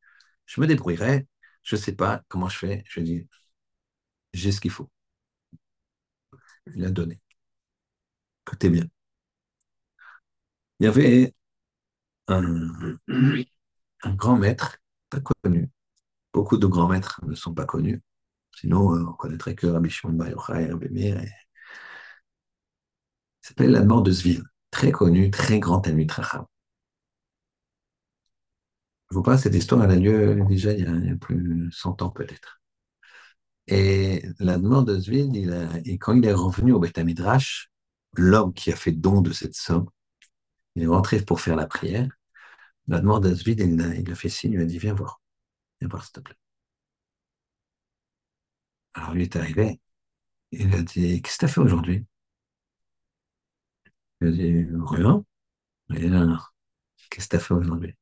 [0.45, 1.27] je me débrouillerai,
[1.65, 3.27] je ne sais pas comment je fais, je dis,
[4.33, 4.89] j'ai ce qu'il faut.
[6.75, 7.19] Il a donné.
[8.45, 8.85] Écoutez bien.
[10.79, 11.33] Il y avait
[12.27, 12.97] un,
[14.05, 14.77] grand maître,
[15.09, 15.69] pas connu.
[16.33, 18.01] Beaucoup de grands maîtres ne sont pas connus.
[18.55, 21.21] Sinon, euh, on connaîtrait que Rabbi Shimon Bar Yochai, Rabbi Meir.
[21.23, 21.29] Il
[23.41, 24.43] s'appelle l'Admor de Zvil.
[24.71, 26.45] Très connu, très grand Talmud Racham.
[29.09, 32.01] Je vous parle, cette histoire, elle a lieu déjà il y a, plus de 100
[32.01, 32.61] ans peut-être.
[33.67, 35.67] Et l'Admor de Zvil, il a,
[35.99, 37.71] quand il est revenu au Beth Midrash,
[38.15, 39.89] l'homme qui a fait don de cette somme,
[40.75, 42.09] il est rentré pour faire la prière.
[42.87, 45.21] L'Admor de Zvil, il, a, il a fait signe, il a dit Viens voir,
[45.79, 46.35] viens voir s'il te plaît.
[48.93, 49.79] Alors lui est arrivé,
[50.51, 52.05] il a dit Qu'est-ce que tu as fait aujourd'hui?
[54.21, 55.23] Il a dit Rien.
[57.09, 57.95] Qu'est-ce que tu as fait aujourd'hui?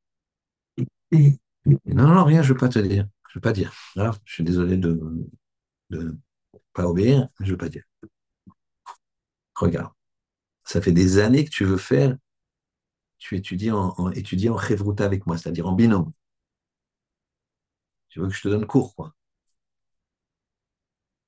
[1.66, 3.08] Non, non, rien, je ne veux pas te dire.
[3.30, 3.74] Je ne veux pas dire.
[3.96, 5.00] Je suis désolé de
[5.92, 6.12] ne
[6.74, 7.84] pas obéir, je ne veux pas dire.
[9.56, 9.92] Regarde,
[10.66, 12.18] ça fait des années que tu veux faire,
[13.18, 14.50] tu étudies en, en, étudies
[15.00, 16.12] avec moi, c'est-à-dire en binôme.
[18.08, 19.14] Tu veux que je te donne cours, quoi.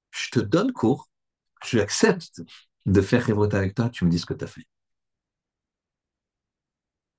[0.09, 1.11] Je te donne cours,
[1.65, 2.41] je accepte
[2.87, 4.65] de faire Chevruta avec toi, tu me dis ce que tu as fait.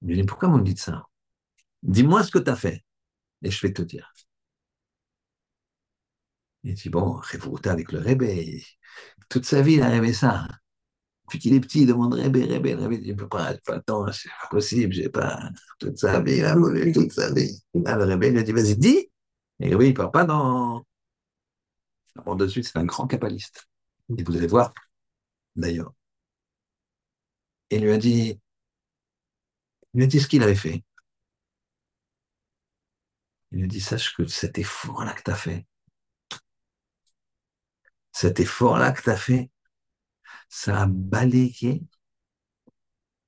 [0.01, 1.07] Je dis, pourquoi vous me dites ça?
[1.83, 2.85] Dis-moi ce que tu as fait,
[3.43, 4.12] et je vais te dire.
[6.64, 8.64] Il dit, bon, Révouta avec le Rébé.
[9.29, 10.49] Toute sa vie, il a rêvé ça.
[11.24, 13.01] Depuis qu'il est petit, il demande Rébé, Rébé, Rébé.
[13.03, 16.45] Il ne peut pas, pas temps, c'est pas possible, j'ai pas toute sa vie, il
[16.45, 17.61] a voulu toute sa vie.
[17.74, 19.11] Là, le Rébé lui a dit, vas-y, dis.
[19.61, 20.85] Et oui, il ne part pas dans.
[22.24, 23.68] Bon, de c'est un grand kabbaliste.
[24.16, 24.72] Et vous allez voir,
[25.57, 25.93] d'ailleurs.
[27.70, 28.41] Il lui a dit,
[29.95, 30.83] il lui a dit ce qu'il avait fait.
[33.57, 35.67] Il a dit, sache que cet effort-là que tu as fait,
[38.13, 39.51] cet effort-là que tu as fait,
[40.49, 41.83] ça a balayé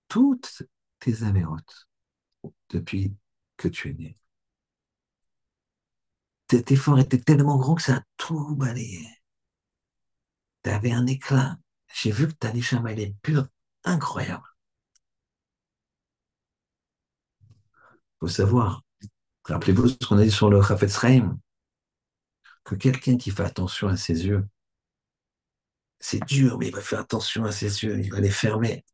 [0.08, 0.62] toutes
[0.98, 1.88] tes avérotes
[2.70, 3.16] depuis
[3.56, 4.18] que tu es né.
[6.50, 9.06] Cet effort était tellement grand que ça a tout balayé.
[10.62, 11.58] Tu avais un éclat.
[11.92, 13.46] J'ai vu que ta neshama, elle est pure,
[13.84, 14.44] incroyable.
[17.42, 18.82] Il faut savoir,
[19.52, 21.38] rappelez-vous ce qu'on a dit sur le Chafetz Reim,
[22.64, 24.46] que quelqu'un qui fait attention à ses yeux,
[26.00, 28.84] c'est dur, mais il va faire attention à ses yeux, il va les fermer.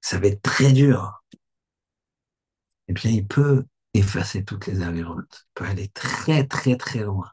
[0.00, 1.22] Ça va être très dur.
[2.88, 3.64] Eh bien, il peut
[3.94, 5.46] effacer toutes les avérotes.
[5.46, 7.30] Il peut aller très, très, très loin.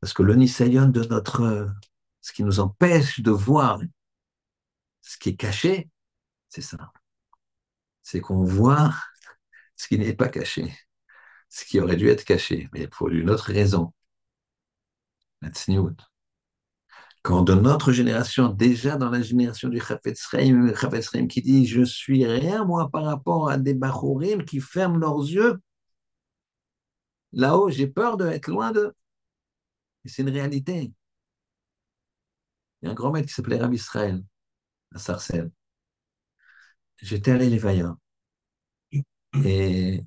[0.00, 1.70] Parce que l'onisayon de notre,
[2.20, 3.80] ce qui nous empêche de voir
[5.00, 5.88] ce qui est caché,
[6.48, 6.92] c'est ça.
[8.02, 8.94] C'est qu'on voit
[9.80, 10.74] ce qui n'est pas caché,
[11.48, 13.92] ce qui aurait dû être caché, mais pour une autre raison.
[15.42, 15.50] La
[17.22, 22.26] quand de notre génération, déjà dans la génération du Chafetz Chaim, qui dit Je suis
[22.26, 25.60] rien, moi, par rapport à des Bachorim qui ferment leurs yeux,
[27.32, 28.92] là-haut, j'ai peur d'être loin d'eux.
[30.04, 30.92] Et c'est une réalité.
[32.82, 34.22] Il y a un grand maître qui s'appelait Rabbi Israël,
[34.94, 35.50] à Sarcelles.
[37.02, 37.98] J'étais allé les Vaillants.
[39.44, 40.04] Et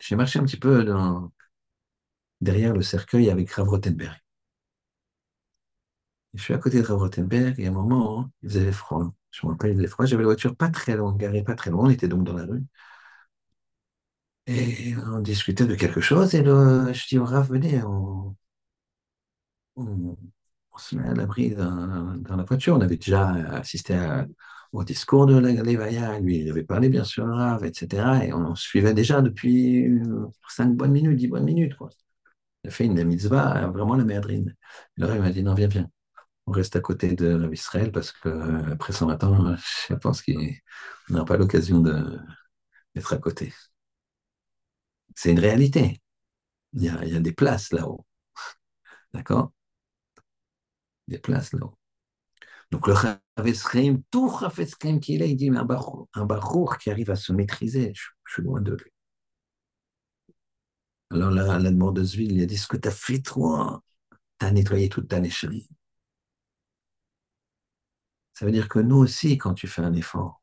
[0.00, 0.84] j'ai marché un petit peu
[2.40, 4.18] derrière le cercueil avec Rav Rottenberg.
[6.34, 9.12] je suis à côté de Rav Rothenberg et à un moment, hein, il faisait froid.
[9.30, 10.06] Je me rappelle, il faisait froid.
[10.06, 11.86] J'avais la voiture pas très loin, garée pas très loin.
[11.86, 12.64] On était donc dans la rue.
[14.46, 16.34] Et on discutait de quelque chose.
[16.34, 18.36] Et le, je dis au Rav, venez, on,
[20.78, 22.76] se met à l'abri dans la voiture.
[22.76, 24.26] On avait déjà assisté à,
[24.72, 26.18] au discours de Lévaya.
[26.20, 28.24] Lui, il avait parlé bien sûr Rav, etc.
[28.24, 31.76] Et on, suivait déjà depuis euh, cinq bonnes minutes, dix bonnes minutes.
[31.76, 31.90] Quoi.
[32.64, 34.54] Il a fait une mitzvah, vraiment la merdrine.
[34.96, 35.90] Le Rav m'a dit, non, viens, viens
[36.46, 38.28] on reste à côté de Israël parce que
[38.72, 39.56] après 120 ans,
[39.88, 40.32] je pense qu'on
[41.10, 43.52] n'aura pas l'occasion d'être à côté.
[45.14, 46.00] C'est une réalité.
[46.74, 48.06] Il il y a des places là-haut.
[49.12, 49.52] D'accord?
[51.08, 51.75] Des places là-haut.
[52.70, 52.94] Donc le
[53.36, 57.92] Ravesreim, tout Ravesreim qu'il est, il dit, mais un bachour, qui arrive à se maîtriser,
[57.94, 58.90] je, suis loin de lui.
[61.10, 63.82] Alors là, la demande de il a dit, ce que tu as fait, toi,
[64.38, 65.68] tu as nettoyé toute ta nécherie.
[68.34, 70.42] Ça veut dire que nous aussi, quand tu fais un effort,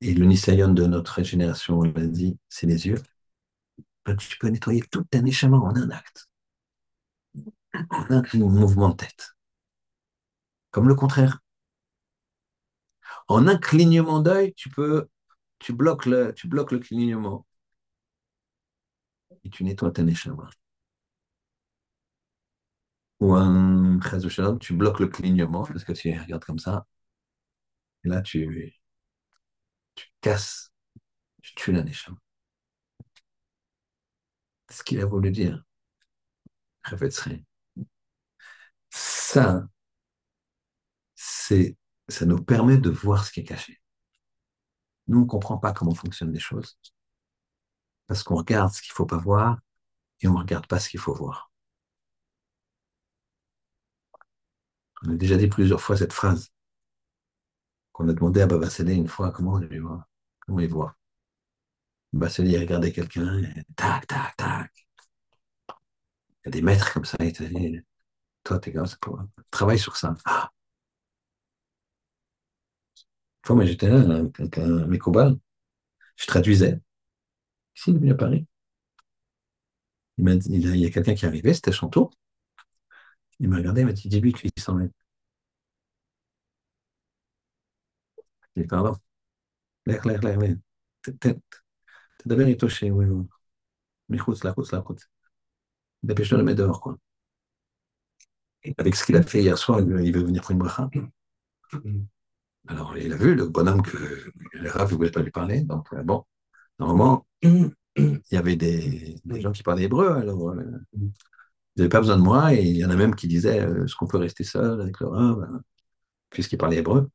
[0.00, 3.02] et le Nisayon de notre génération, on l'a dit, c'est les yeux,
[4.04, 6.28] ben, tu peux nettoyer tout un échama en un acte,
[7.74, 9.35] en un mouvement de tête.
[10.76, 11.40] Comme le contraire.
[13.28, 15.08] En un clignement d'œil, tu peux,
[15.60, 17.46] tu bloques le, tu bloques le clignement
[19.44, 20.50] et tu nettoies ton échama
[23.20, 26.86] ou un shalom, tu bloques le clignement parce que tu regardes comme ça.
[28.04, 28.74] Et là, tu,
[29.94, 30.72] tu casses,
[31.42, 32.18] tu tues la neshama.
[34.68, 35.64] C'est ce qu'il a voulu dire.
[38.90, 39.68] Ça,
[41.46, 41.76] c'est,
[42.08, 43.80] ça nous permet de voir ce qui est caché.
[45.06, 46.78] Nous, on ne comprend pas comment fonctionnent les choses
[48.06, 49.58] parce qu'on regarde ce qu'il ne faut pas voir
[50.20, 51.50] et on ne regarde pas ce qu'il faut voir.
[55.02, 56.50] On a déjà dit plusieurs fois cette phrase
[57.92, 60.06] qu'on a demandé à Baba une fois comment il voit.
[60.40, 60.96] Comment il voit.
[62.12, 63.42] Baba il regardait quelqu'un,
[63.76, 64.88] tac, tac, tac.
[65.68, 67.80] Il y a des maîtres comme ça, il te dit,
[68.42, 68.96] toi, t'es comme ça,
[69.50, 70.14] travaille sur ça.
[70.24, 70.50] Ah.
[73.45, 73.99] Une fois, moi, j'étais là,
[74.39, 75.37] avec un Mekobal,
[76.15, 76.79] je traduisais.
[77.75, 78.47] Ici, il est venu à Paris.
[80.17, 82.11] Il, il, y a quelqu'un qui est arrivé, c'était son tour.
[83.39, 84.89] Il m'a regardé, il m'a dit, dis-lui qu'il s'en est.
[88.55, 88.95] Je dis, pardon.
[89.85, 90.55] L'air, l'air, l'air, l'air.
[92.17, 93.03] תדבר איתו שהוא
[94.09, 95.05] מחוץ, לחוץ, לחוץ.
[96.03, 96.97] Dépêche-toi de le mettre dehors, quoi.
[98.77, 100.89] Avec ce qu'il a fait hier soir, il veut venir prendre une bracha.
[102.68, 103.96] Alors, il a vu le bonhomme que
[104.54, 105.60] les raves ne voulaient pas lui parler.
[105.62, 106.24] Donc, euh, bon,
[106.78, 107.72] normalement, il
[108.30, 110.12] y avait des, gens qui parlaient hébreu.
[110.12, 110.62] Alors, euh,
[110.94, 111.12] vous
[111.76, 112.54] n'avez pas besoin de moi.
[112.54, 115.00] Et il y en a même qui disaient, euh, est-ce qu'on peut rester seul avec
[115.00, 115.62] le rab,
[116.30, 117.10] puisqu'il parlait hébreu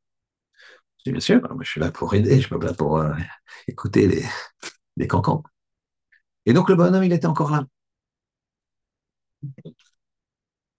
[0.98, 3.02] Je dis, bien sûr, je suis là pour aider, je suis pas là pour
[3.68, 4.24] écouter les,
[4.96, 5.42] les cancans.
[6.46, 7.64] Et donc le bonhomme, il était encore là.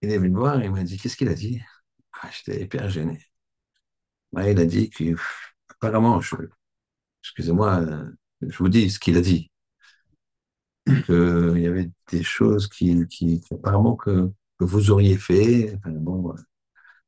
[0.04, 1.60] Il est venu me voir et il m'a dit, qu'est-ce qu'il a dit?
[2.22, 3.20] Ah, J'étais hyper gêné.
[4.42, 6.22] Il a dit qu'apparemment,
[7.22, 8.12] excusez-moi, euh,
[8.42, 9.52] je vous dis ce qu'il a dit
[10.86, 14.30] qu'il y avait des choses qui, qui, apparemment que,
[14.60, 15.76] que, vous auriez fait.
[15.76, 16.34] Enfin, bon,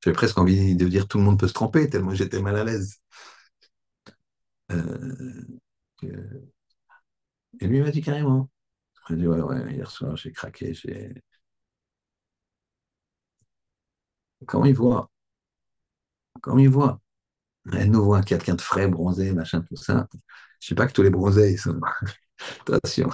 [0.03, 2.63] j'avais presque envie de dire tout le monde peut se tromper, tellement j'étais mal à
[2.63, 2.99] l'aise.
[4.71, 5.45] Euh,
[7.59, 8.49] et lui m'a dit carrément.
[9.09, 11.13] Il m'a dit, ouais, ouais, hier soir, j'ai craqué, j'ai.
[14.47, 15.09] Comment il voit?
[16.41, 17.01] Comment il voit?
[17.73, 20.07] Elle nous voit quelqu'un de frais, bronzé, machin, tout ça.
[20.59, 21.79] Je sais pas que tous les bronzés, ils sont.
[22.67, 23.09] Attention.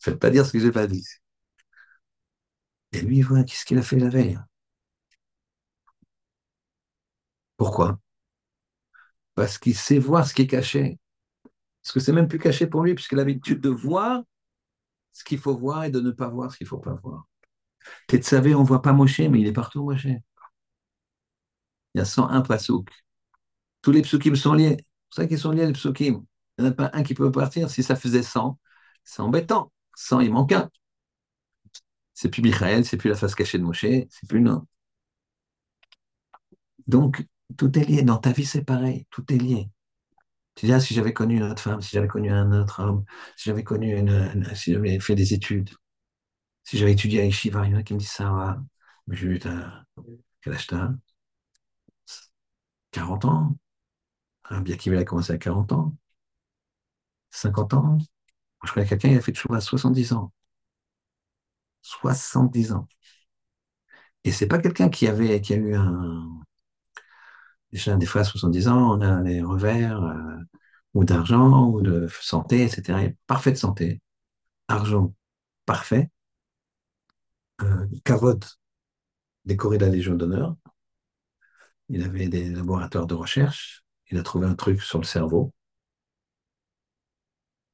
[0.00, 1.04] Faites pas dire ce que j'ai pas dit.
[2.92, 4.38] Et lui, voilà, qu'est-ce qu'il a fait la veille
[7.56, 7.98] Pourquoi?
[9.34, 10.98] Parce qu'il sait voir ce qui est caché.
[11.82, 14.22] Parce que c'est même plus caché pour lui, puisqu'il a l'habitude de voir
[15.12, 17.26] ce qu'il faut voir et de ne pas voir ce qu'il ne faut pas voir.
[18.22, 20.06] savez, on ne voit pas Moshe, mais il est partout Moshe.
[20.06, 20.20] Il
[21.94, 22.90] y a 101 pasouk.
[23.84, 24.78] Tous les psukim sont liés.
[24.78, 26.24] C'est pour ça qu'ils sont liés, les psukim.
[26.58, 27.70] Il n'y en a pas un qui peut partir.
[27.70, 28.58] Si ça faisait 100,
[29.04, 29.72] c'est embêtant.
[29.96, 30.70] 100, il manque un.
[32.14, 34.66] C'est plus Michael, c'est plus la face cachée de Moshe, c'est plus non.
[36.86, 37.24] Donc,
[37.56, 38.02] tout est lié.
[38.02, 39.06] Dans ta vie, c'est pareil.
[39.10, 39.68] Tout est lié.
[40.56, 43.04] Tu dis, ah, si j'avais connu une autre femme, si j'avais connu un autre homme,
[43.36, 45.70] si j'avais connu une, si j'avais fait des études,
[46.64, 48.62] si j'avais étudié à Yeshiva, il y en a qui me disent ça, ah,
[49.08, 49.40] mais j'ai eu
[50.42, 50.90] quel âge t'as?
[52.90, 53.56] 40 ans.
[54.50, 55.94] Bien qu'il a commencé à 40 ans.
[57.30, 57.98] 50 ans.
[58.64, 60.32] Je connais quelqu'un, il a fait de à 70 ans.
[61.82, 62.88] 70 ans.
[64.24, 66.40] Et c'est pas quelqu'un qui avait, qui a eu un,
[67.72, 70.36] déjà des fois à 70 ans, on a des revers, euh,
[70.94, 73.00] ou d'argent, ou de santé, etc.
[73.26, 74.00] Parfaite santé,
[74.68, 75.14] argent
[75.66, 76.10] parfait,
[77.62, 77.86] euh,
[79.46, 80.54] décoré de la Légion d'honneur.
[81.88, 83.83] Il avait des laboratoires de recherche.
[84.14, 85.52] Il a trouvé un truc sur le cerveau.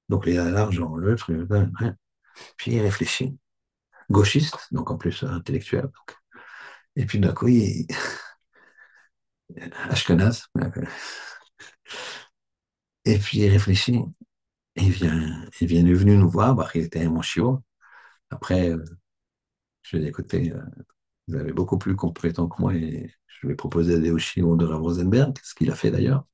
[0.08, 1.46] Donc il a l'argent, le truc,
[2.56, 3.36] puis il réfléchit.
[4.10, 5.90] Gauchiste, donc en plus intellectuel.
[6.96, 7.86] Et puis d'un coup, il...
[9.90, 10.46] Ashkenaz.
[13.04, 14.00] Et puis il réfléchit.
[14.76, 17.62] il vient, il vient nous voir, il était mon chiot.
[18.30, 18.84] Après, euh,
[19.82, 20.62] je lui ai dit, écoutez, euh,
[21.28, 24.56] vous avez beaucoup plus compétent que moi et je lui ai proposé d'aller au chiot
[24.56, 26.24] de Rosenberg, ce qu'il a fait d'ailleurs?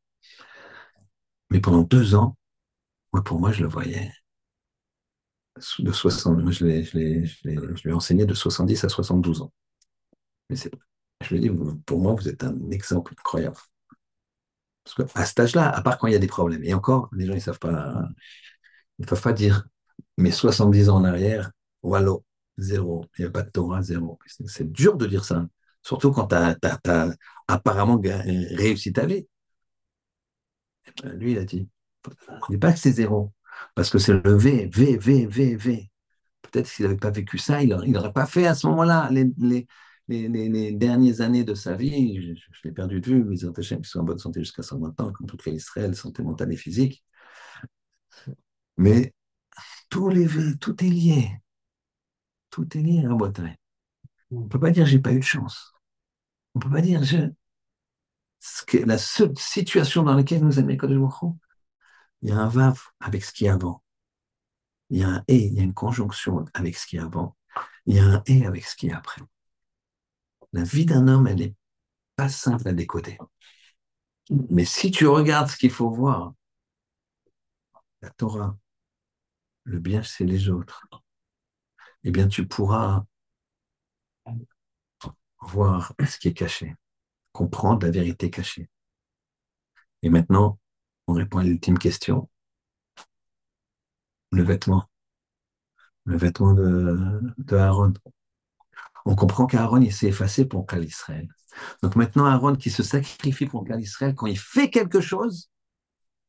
[1.50, 2.36] Mais pendant deux ans,
[3.12, 4.12] moi, pour moi, je le voyais
[5.78, 9.52] de 60, moi, je, je, je, lui ai enseigné de 70 à 72 ans.
[10.50, 13.56] Mais je lui ai dit, pour moi, vous êtes un exemple incroyable.
[14.84, 17.26] Parce qu'à cet âge-là, à part quand il y a des problèmes, et encore, les
[17.26, 18.04] gens ne savent pas,
[18.98, 19.66] ils peuvent pas dire,
[20.16, 21.50] mais 70 ans en arrière,
[21.82, 22.12] voilà,
[22.58, 24.18] zéro, il n'y a pas de Torah, zéro.
[24.46, 25.46] C'est dur de dire ça,
[25.82, 26.56] surtout quand tu as,
[27.48, 29.26] apparemment réussi ta vie.
[31.02, 31.68] Ben, lui, il a dit,
[32.06, 33.32] ne dis pas que c'est zéro,
[33.74, 35.90] parce que c'est le V, V, V, V, V.
[36.42, 41.20] Peut-être s'il n'avait pas vécu ça, il n'aurait pas fait à ce moment-là les, dernières
[41.20, 42.34] années de sa vie, je,
[42.64, 45.12] l'ai perdu de vue, mais ils ont qu'ils soient en bonne santé jusqu'à 120 ans,
[45.12, 47.04] comme tout les Israël, santé mentale et physique.
[48.76, 49.14] Mais
[49.88, 50.26] tout, les,
[50.60, 51.30] tout est lié.
[52.50, 53.56] Tout est lié à Bretagne.
[54.30, 55.72] On ne peut pas dire j'ai pas eu de chance.
[56.54, 57.30] On ne peut pas dire je...
[58.84, 60.98] La seule situation dans laquelle nous aimons Kodesh
[62.22, 63.82] il y a un vav avec ce qui est avant.
[64.90, 67.36] Il y a un et, il y a une conjonction avec ce qui est avant.
[67.86, 69.22] Il y a un et avec ce qui est après.
[70.52, 71.54] La vie d'un homme, elle n'est
[72.16, 73.18] pas simple à décoder.
[74.30, 76.34] Mais si tu regardes ce qu'il faut voir,
[78.02, 78.56] la Torah,
[79.64, 80.86] le bien c'est les autres,
[82.04, 83.04] eh bien tu pourras
[85.40, 86.74] voir ce qui est caché,
[87.36, 88.70] comprendre la vérité cachée.
[90.02, 90.58] Et maintenant,
[91.06, 92.30] on répond à l'ultime question.
[94.32, 94.88] Le vêtement.
[96.04, 97.92] Le vêtement de, Aaron
[99.08, 101.28] on comprend qu'Aaron, il s'est effacé pour le Israël.
[101.82, 105.48] Donc maintenant, Aaron qui se sacrifie pour le Israël, quand il fait quelque chose,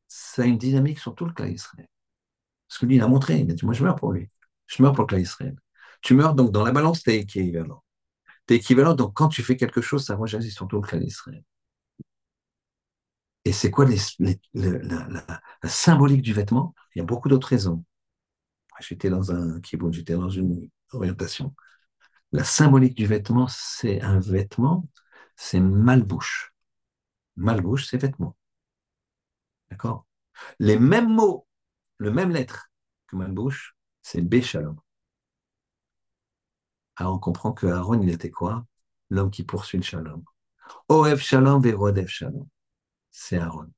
[0.06, 1.88] ça a une dynamique sur tout le cas Israël.
[2.68, 4.28] Parce que lui, il a montré, il a dit, moi je meurs pour lui.
[4.66, 5.56] Je meurs pour le Israël.
[6.02, 7.82] Tu meurs donc dans la balance, tu es équivalent.
[8.96, 11.44] Donc quand tu fais quelque chose, ça rejaillit sur tout le d'Israël.
[13.44, 16.74] Et c'est quoi la, symbolique du vêtement?
[16.94, 17.84] Il y a beaucoup d'autres raisons.
[18.80, 21.54] J'étais dans un j'étais dans une orientation.
[22.32, 24.84] La symbolique du vêtement, c'est un vêtement,
[25.36, 26.54] c'est malbouche.
[27.36, 28.36] Malbouche, c'est vêtement.
[29.70, 30.06] D'accord?
[30.58, 31.46] Les mêmes mots,
[31.98, 32.70] le même lettre
[33.08, 34.76] que malbouche, c'est Béchalom.
[36.98, 38.66] Alors on comprend que Aaron, il était quoi?
[39.08, 40.24] L'homme qui poursuit le shalom.
[40.88, 42.48] Oev shalom verodev shalom.
[43.12, 43.70] C'est Aaron.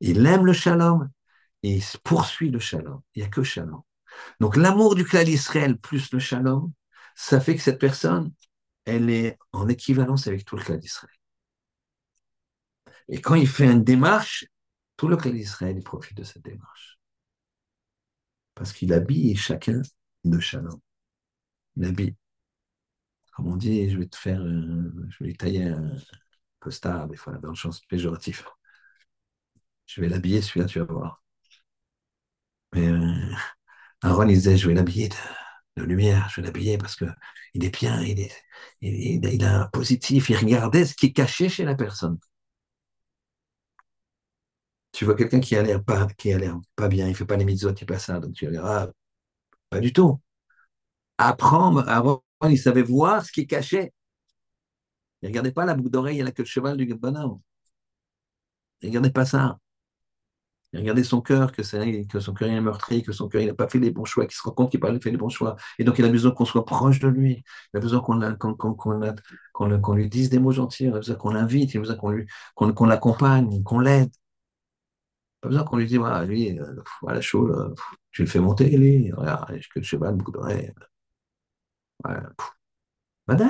[0.00, 1.10] Il aime le shalom
[1.62, 3.02] et il poursuit le shalom.
[3.14, 3.82] Il n'y a que shalom.
[4.40, 6.72] Donc l'amour du clan d'Israël plus le shalom,
[7.14, 8.32] ça fait que cette personne,
[8.86, 11.14] elle est en équivalence avec tout le clan d'Israël.
[13.08, 14.46] Et quand il fait une démarche,
[14.96, 16.98] tout le clan d'Israël profite de cette démarche.
[18.54, 19.82] Parce qu'il habille chacun
[20.24, 20.80] de shalom.
[21.76, 22.16] Il habille.
[23.32, 25.92] Comme on dit, je vais te faire, je vais tailler un
[26.60, 28.44] costard, des fois, dans le sens péjoratif.
[29.86, 31.22] Je vais l'habiller, celui-là, tu vas voir.
[32.74, 33.34] Mais euh,
[34.02, 35.08] Aaron, il disait, je vais l'habiller
[35.76, 37.06] de, lumière, je vais l'habiller parce que
[37.54, 38.32] il est bien, il est,
[38.82, 42.18] il, a un positif, il regardait ce qui est caché chez la personne.
[44.92, 47.36] Tu vois quelqu'un qui a l'air pas, qui a l'air pas bien, il fait pas
[47.36, 48.88] les mitzvot, il pas ça, donc tu vas dire, ah,
[49.70, 50.20] pas du tout.
[51.18, 53.92] Apprendre, avant, il savait voir ce qui caché.
[55.22, 57.40] Il regardait pas la boucle d'oreille a la queue de cheval du bonhomme.
[58.82, 59.58] Il regardait pas ça.
[60.74, 63.90] Regardez son cœur, que, son cœur est meurtri, que son cœur n'a pas fait les
[63.90, 65.56] bons choix, qu'il se rend compte qu'il n'a pas fait les bons choix.
[65.78, 67.44] Et donc il a besoin qu'on soit proche de lui.
[67.74, 71.76] Il a besoin qu'on lui dise des mots gentils, il a besoin qu'on l'invite, il
[71.76, 74.10] a besoin qu'on l'accompagne, qu'on l'aide.
[75.40, 77.50] Pas besoin qu'on lui dise, voilà, lui, euh, voilà, chaud,
[78.12, 80.72] tu le fais monter, lui, regarde, que le cheval, beaucoup d'oreilles.
[82.04, 82.30] Voilà.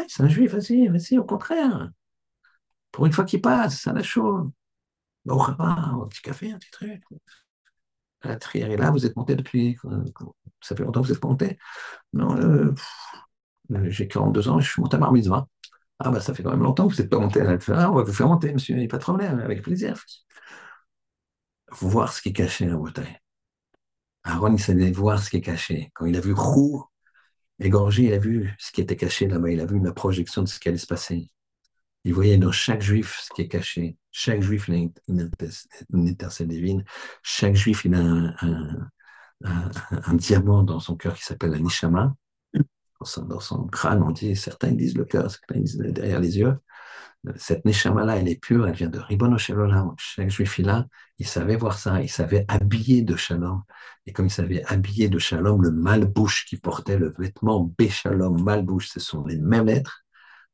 [0.08, 1.90] c'est un juif, vas-y, vas-y, au contraire.
[2.90, 4.52] Pour une fois qu'il passe, ça la chaud.
[5.24, 7.02] Bon, un petit café, un petit truc.
[8.24, 9.76] La trière est là, vous êtes monté depuis.
[10.60, 11.58] Ça fait longtemps que vous êtes monté
[12.12, 12.74] Non, euh,
[13.88, 15.12] j'ai 42 ans je suis monté à Bar
[15.98, 17.94] Ah, bah, ça fait quand même longtemps que vous n'êtes pas monté à la on
[17.94, 19.96] va vous faire monter, monsieur, il n'y a pas de problème, avec plaisir.
[21.80, 23.18] Voir ce qui est caché, à bouteille.
[24.24, 25.90] Aaron, il savait voir ce qui est caché.
[25.94, 26.84] Quand il a vu Roux
[27.60, 30.48] égorgé, il a vu ce qui était caché là-bas, il a vu la projection de
[30.48, 31.30] ce qui allait se passer.
[32.04, 33.96] Il voyait dans chaque juif ce qui est caché.
[34.10, 34.78] Chaque juif il a
[35.92, 36.84] une étincelle divine.
[37.22, 38.90] Chaque juif il a un,
[40.14, 42.14] diamant dans son cœur qui s'appelle la nishama.
[43.26, 46.54] Dans son, crâne, on dit, certains disent le cœur, certains disent derrière les yeux.
[47.36, 49.94] Cette neshama-là, elle est pure, elle vient de Ribono Shalom.
[49.96, 50.86] Chaque juif, a,
[51.18, 53.62] il savait voir ça, il savait habiller de shalom.
[54.06, 58.88] Et comme il savait habiller de shalom, le malbouche qui portait le vêtement Béchalom, malbouche,
[58.88, 60.04] ce sont les mêmes lettres.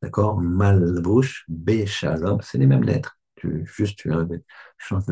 [0.03, 0.41] D'accord?
[0.41, 3.19] Malbouche, Béchalom, c'est les mêmes lettres.
[3.37, 4.11] Tu, juste, tu
[4.77, 5.05] changes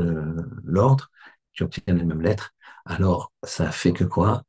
[0.64, 1.10] l'ordre,
[1.52, 2.52] tu obtiens les mêmes lettres.
[2.84, 4.42] Alors, ça fait que quoi?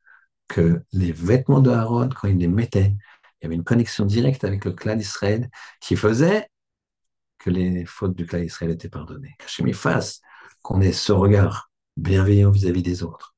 [0.50, 2.96] Que les vêtements de Aaron, quand il les mettait,
[3.42, 5.50] il y avait une connexion directe avec le clan d'Israël
[5.80, 6.50] qui faisait
[7.48, 9.36] que les fautes du clan d'Israël étaient pardonnées.
[9.64, 10.20] mes fasse
[10.62, 13.36] qu'on ait ce regard bienveillant vis-à-vis des autres.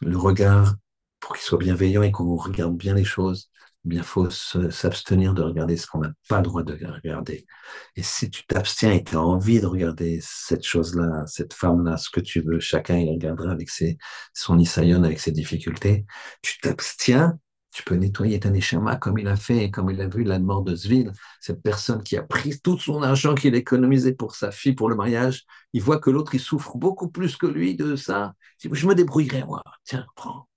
[0.00, 0.74] Le regard
[1.20, 3.50] pour qu'il soit bienveillant et qu'on regarde bien les choses,
[3.84, 7.46] eh bien, faut s'abstenir de regarder ce qu'on n'a pas le droit de regarder.
[7.94, 12.08] Et si tu t'abstiens et tu as envie de regarder cette chose-là, cette femme-là, ce
[12.08, 13.98] que tu veux, chacun il regardera avec ses,
[14.32, 16.06] son isayon, avec ses difficultés,
[16.40, 17.38] tu t'abstiens,
[17.76, 20.62] tu peux nettoyer ta neshama comme il a fait comme il a vu la mort
[20.62, 24.50] de Zvil, cette personne qui a pris tout son argent qu'il a économisé pour sa
[24.50, 27.94] fille, pour le mariage, il voit que l'autre, il souffre beaucoup plus que lui de
[27.94, 28.34] ça.
[28.62, 29.62] Je me débrouillerai, moi.
[29.84, 30.48] Tiens, prends.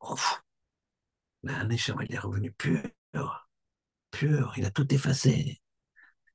[0.00, 0.16] Oh,
[1.42, 2.80] la Neshama, il est revenu pur,
[4.10, 5.60] pur, il a tout effacé.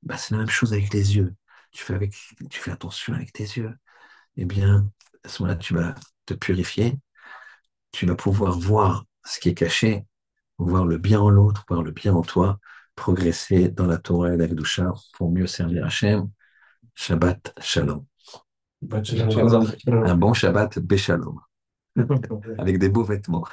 [0.02, 1.34] Bah, c'est la même chose avec les yeux.
[1.72, 2.14] Tu fais, avec,
[2.50, 3.74] tu fais attention avec tes yeux.
[4.36, 4.88] Eh bien,
[5.24, 5.96] à ce moment-là, tu vas
[6.26, 6.98] te purifier.
[7.92, 10.06] Tu vas pouvoir voir ce qui est caché,
[10.58, 12.58] voir le bien en l'autre, voir le bien en toi,
[12.94, 14.46] progresser dans la Torah et la
[15.12, 16.30] pour mieux servir Hachem.
[16.94, 18.06] Shabbat Shalom.
[19.86, 21.38] Un bon Shabbat Beshalom.
[22.58, 23.44] Avec des beaux vêtements.